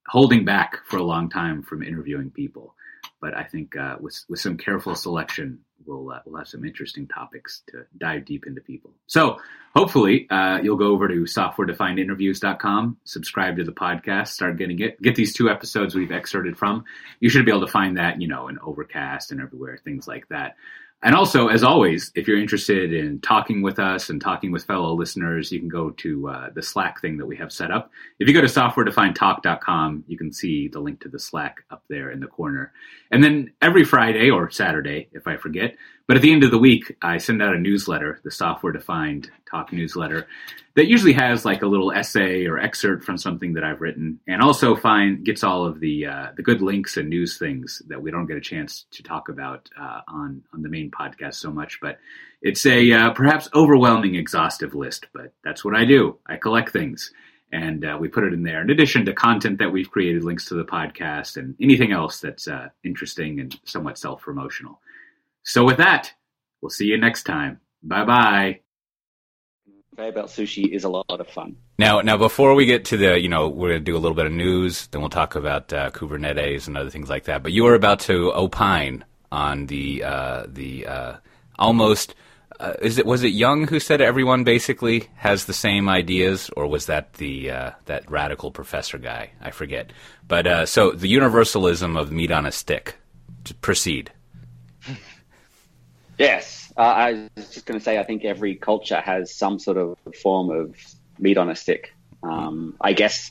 holding 0.08 0.44
back 0.44 0.78
for 0.86 0.98
a 0.98 1.02
long 1.02 1.28
time 1.28 1.62
from 1.62 1.82
interviewing 1.82 2.30
people, 2.30 2.74
but 3.26 3.36
I 3.36 3.42
think 3.42 3.76
uh, 3.76 3.96
with 3.98 4.24
with 4.28 4.38
some 4.38 4.56
careful 4.56 4.94
selection, 4.94 5.58
we'll 5.84 6.12
uh, 6.12 6.20
we'll 6.24 6.38
have 6.38 6.46
some 6.46 6.64
interesting 6.64 7.08
topics 7.08 7.64
to 7.70 7.84
dive 7.98 8.24
deep 8.24 8.46
into 8.46 8.60
people. 8.60 8.92
So 9.08 9.38
hopefully 9.74 10.28
uh, 10.30 10.60
you'll 10.62 10.76
go 10.76 10.92
over 10.92 11.08
to 11.08 11.24
softwaredefinedinterviews.com, 11.24 12.98
subscribe 13.02 13.56
to 13.56 13.64
the 13.64 13.72
podcast, 13.72 14.28
start 14.28 14.58
getting 14.58 14.78
it, 14.78 15.02
get 15.02 15.16
these 15.16 15.34
two 15.34 15.50
episodes 15.50 15.96
we've 15.96 16.12
excerpted 16.12 16.56
from. 16.56 16.84
You 17.18 17.28
should 17.28 17.44
be 17.44 17.50
able 17.50 17.66
to 17.66 17.72
find 17.72 17.96
that 17.96 18.22
you 18.22 18.28
know 18.28 18.46
in 18.46 18.60
Overcast 18.60 19.32
and 19.32 19.40
everywhere, 19.40 19.76
things 19.82 20.06
like 20.06 20.28
that. 20.28 20.54
And 21.06 21.14
also, 21.14 21.46
as 21.46 21.62
always, 21.62 22.10
if 22.16 22.26
you're 22.26 22.40
interested 22.40 22.92
in 22.92 23.20
talking 23.20 23.62
with 23.62 23.78
us 23.78 24.10
and 24.10 24.20
talking 24.20 24.50
with 24.50 24.64
fellow 24.64 24.92
listeners, 24.92 25.52
you 25.52 25.60
can 25.60 25.68
go 25.68 25.90
to 25.90 26.28
uh, 26.28 26.50
the 26.52 26.64
Slack 26.64 27.00
thing 27.00 27.16
that 27.18 27.26
we 27.26 27.36
have 27.36 27.52
set 27.52 27.70
up. 27.70 27.92
If 28.18 28.26
you 28.26 28.34
go 28.34 28.40
to 28.40 28.48
softwaredefinedtalk.com, 28.48 30.02
you 30.08 30.18
can 30.18 30.32
see 30.32 30.66
the 30.66 30.80
link 30.80 31.00
to 31.02 31.08
the 31.08 31.20
Slack 31.20 31.58
up 31.70 31.84
there 31.88 32.10
in 32.10 32.18
the 32.18 32.26
corner. 32.26 32.72
And 33.12 33.22
then 33.22 33.52
every 33.62 33.84
Friday 33.84 34.30
or 34.30 34.50
Saturday, 34.50 35.08
if 35.12 35.28
I 35.28 35.36
forget, 35.36 35.76
but 36.08 36.16
at 36.16 36.24
the 36.24 36.32
end 36.32 36.42
of 36.42 36.50
the 36.50 36.58
week, 36.58 36.96
I 37.00 37.18
send 37.18 37.40
out 37.40 37.54
a 37.54 37.58
newsletter, 37.58 38.20
the 38.24 38.32
Software 38.32 38.72
Defined 38.72 39.30
Talk 39.48 39.72
newsletter, 39.72 40.26
that 40.76 40.86
usually 40.86 41.12
has 41.14 41.44
like 41.44 41.62
a 41.62 41.66
little 41.66 41.92
essay 41.92 42.46
or 42.46 42.58
excerpt 42.58 43.04
from 43.04 43.18
something 43.18 43.54
that 43.54 43.64
I've 43.64 43.80
written, 43.80 44.20
and 44.28 44.40
also 44.40 44.76
find 44.76 45.24
gets 45.24 45.42
all 45.42 45.66
of 45.66 45.80
the 45.80 46.06
uh, 46.06 46.26
the 46.36 46.42
good 46.42 46.62
links 46.62 46.96
and 46.96 47.08
news 47.08 47.38
things 47.38 47.82
that 47.88 48.00
we 48.00 48.10
don't 48.10 48.26
get 48.26 48.36
a 48.36 48.40
chance 48.40 48.86
to 48.92 49.02
talk 49.02 49.28
about 49.28 49.68
uh, 49.80 50.00
on 50.08 50.42
on 50.54 50.62
the 50.62 50.68
main 50.68 50.90
podcast 50.90 51.34
so 51.34 51.50
much. 51.50 51.78
But 51.80 51.98
it's 52.40 52.64
a 52.64 52.92
uh, 52.92 53.10
perhaps 53.10 53.48
overwhelming, 53.54 54.14
exhaustive 54.14 54.74
list. 54.74 55.06
But 55.12 55.32
that's 55.42 55.64
what 55.64 55.74
I 55.74 55.84
do. 55.84 56.18
I 56.26 56.36
collect 56.36 56.70
things 56.70 57.12
and 57.52 57.84
uh, 57.84 57.96
we 58.00 58.08
put 58.08 58.24
it 58.24 58.32
in 58.32 58.42
there 58.42 58.60
in 58.60 58.70
addition 58.70 59.04
to 59.04 59.12
content 59.12 59.60
that 59.60 59.70
we've 59.70 59.88
created 59.88 60.24
links 60.24 60.46
to 60.46 60.54
the 60.54 60.64
podcast 60.64 61.36
and 61.36 61.54
anything 61.60 61.92
else 61.92 62.18
that's 62.18 62.48
uh, 62.48 62.66
interesting 62.82 63.38
and 63.38 63.56
somewhat 63.64 63.96
self-promotional 63.96 64.80
so 65.46 65.64
with 65.64 65.76
that, 65.76 66.12
we'll 66.60 66.70
see 66.70 66.86
you 66.86 66.98
next 66.98 67.22
time. 67.22 67.60
Bye 67.82 68.04
bye. 68.04 68.65
About 69.98 70.26
sushi 70.26 70.68
is 70.68 70.84
a 70.84 70.90
lot 70.90 71.06
of 71.08 71.26
fun. 71.28 71.56
Now, 71.78 72.02
now 72.02 72.18
before 72.18 72.54
we 72.54 72.66
get 72.66 72.84
to 72.86 72.98
the, 72.98 73.18
you 73.18 73.28
know, 73.28 73.48
we're 73.48 73.70
going 73.70 73.80
to 73.80 73.84
do 73.84 73.96
a 73.96 73.98
little 73.98 74.14
bit 74.14 74.26
of 74.26 74.32
news, 74.32 74.88
then 74.88 75.00
we'll 75.00 75.08
talk 75.08 75.34
about 75.34 75.72
uh, 75.72 75.90
Kubernetes 75.90 76.66
and 76.66 76.76
other 76.76 76.90
things 76.90 77.08
like 77.08 77.24
that. 77.24 77.42
But 77.42 77.52
you 77.52 77.64
were 77.64 77.74
about 77.74 78.00
to 78.00 78.30
opine 78.34 79.04
on 79.32 79.66
the 79.66 80.04
uh, 80.04 80.44
the 80.48 80.86
uh, 80.86 81.16
almost. 81.58 82.14
Uh, 82.60 82.74
is 82.80 82.98
it 82.98 83.06
was 83.06 83.22
it 83.22 83.28
Jung 83.28 83.66
who 83.66 83.80
said 83.80 84.00
everyone 84.00 84.44
basically 84.44 85.08
has 85.16 85.44
the 85.44 85.52
same 85.52 85.88
ideas, 85.88 86.50
or 86.56 86.66
was 86.66 86.86
that 86.86 87.14
the 87.14 87.50
uh, 87.50 87.70
that 87.86 88.10
radical 88.10 88.50
professor 88.50 88.98
guy? 88.98 89.30
I 89.40 89.50
forget. 89.50 89.92
But 90.28 90.46
uh, 90.46 90.66
so 90.66 90.90
the 90.90 91.08
universalism 91.08 91.96
of 91.96 92.12
meat 92.12 92.30
on 92.30 92.46
a 92.46 92.52
stick. 92.52 92.96
Proceed. 93.60 94.10
Yes, 96.18 96.72
uh, 96.76 96.80
I 96.80 97.28
was 97.36 97.48
just 97.50 97.66
going 97.66 97.78
to 97.78 97.84
say 97.84 97.98
I 97.98 98.04
think 98.04 98.24
every 98.24 98.54
culture 98.54 99.00
has 99.00 99.34
some 99.34 99.58
sort 99.58 99.76
of 99.76 99.98
form 100.22 100.50
of 100.50 100.76
meat 101.18 101.36
on 101.36 101.50
a 101.50 101.56
stick. 101.56 101.92
Um, 102.22 102.74
I 102.80 102.92
guess 102.92 103.30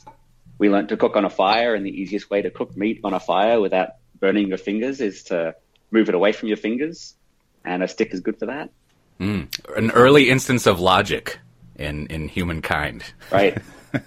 we 0.58 0.70
learned 0.70 0.90
to 0.90 0.96
cook 0.96 1.16
on 1.16 1.24
a 1.24 1.30
fire, 1.30 1.74
and 1.74 1.84
the 1.84 1.90
easiest 1.90 2.30
way 2.30 2.42
to 2.42 2.50
cook 2.50 2.76
meat 2.76 3.00
on 3.02 3.12
a 3.12 3.20
fire 3.20 3.60
without 3.60 3.90
burning 4.20 4.48
your 4.48 4.58
fingers 4.58 5.00
is 5.00 5.24
to 5.24 5.54
move 5.90 6.08
it 6.08 6.14
away 6.14 6.32
from 6.32 6.48
your 6.48 6.56
fingers, 6.56 7.14
and 7.64 7.82
a 7.82 7.88
stick 7.88 8.12
is 8.12 8.20
good 8.20 8.38
for 8.38 8.46
that. 8.46 8.70
Mm. 9.20 9.48
An 9.76 9.90
early 9.92 10.30
instance 10.30 10.66
of 10.66 10.78
logic 10.78 11.38
in 11.78 12.06
in 12.06 12.28
humankind. 12.28 13.04
Right. 13.30 13.58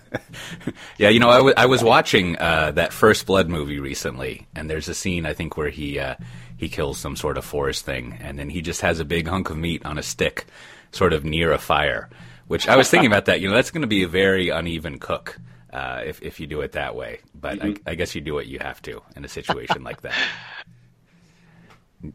yeah, 0.97 1.09
you 1.09 1.19
know, 1.19 1.29
I, 1.29 1.37
w- 1.37 1.53
I 1.57 1.65
was 1.65 1.83
watching 1.83 2.37
uh, 2.37 2.71
that 2.71 2.93
First 2.93 3.25
Blood 3.25 3.49
movie 3.49 3.79
recently, 3.79 4.47
and 4.55 4.69
there's 4.69 4.87
a 4.87 4.93
scene 4.93 5.25
I 5.25 5.33
think 5.33 5.57
where 5.57 5.69
he 5.69 5.99
uh, 5.99 6.15
he 6.57 6.69
kills 6.69 6.97
some 6.97 7.15
sort 7.15 7.37
of 7.37 7.45
forest 7.45 7.85
thing, 7.85 8.17
and 8.21 8.37
then 8.37 8.49
he 8.49 8.61
just 8.61 8.81
has 8.81 8.99
a 8.99 9.05
big 9.05 9.27
hunk 9.27 9.49
of 9.49 9.57
meat 9.57 9.85
on 9.85 9.97
a 9.97 10.03
stick, 10.03 10.45
sort 10.91 11.13
of 11.13 11.23
near 11.23 11.51
a 11.51 11.57
fire. 11.57 12.09
Which 12.47 12.67
I 12.67 12.75
was 12.75 12.89
thinking 12.89 13.07
about 13.07 13.25
that. 13.25 13.41
You 13.41 13.49
know, 13.49 13.55
that's 13.55 13.71
going 13.71 13.83
to 13.83 13.87
be 13.87 14.03
a 14.03 14.07
very 14.07 14.49
uneven 14.49 14.99
cook 14.99 15.39
uh, 15.71 16.01
if 16.05 16.21
if 16.21 16.39
you 16.39 16.47
do 16.47 16.61
it 16.61 16.73
that 16.73 16.95
way. 16.95 17.19
But 17.33 17.59
mm-hmm. 17.59 17.87
I, 17.87 17.91
I, 17.91 17.95
guess 17.95 18.15
you 18.15 18.21
do 18.21 18.33
what 18.33 18.47
you 18.47 18.59
have 18.59 18.81
to 18.83 19.01
in 19.15 19.23
a 19.23 19.27
situation 19.27 19.83
like 19.83 20.01
that. 20.01 20.15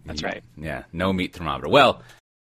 That's 0.07 0.23
right. 0.23 0.43
Yeah, 0.57 0.85
no 0.93 1.13
meat 1.13 1.35
thermometer. 1.35 1.69
Well, 1.69 2.03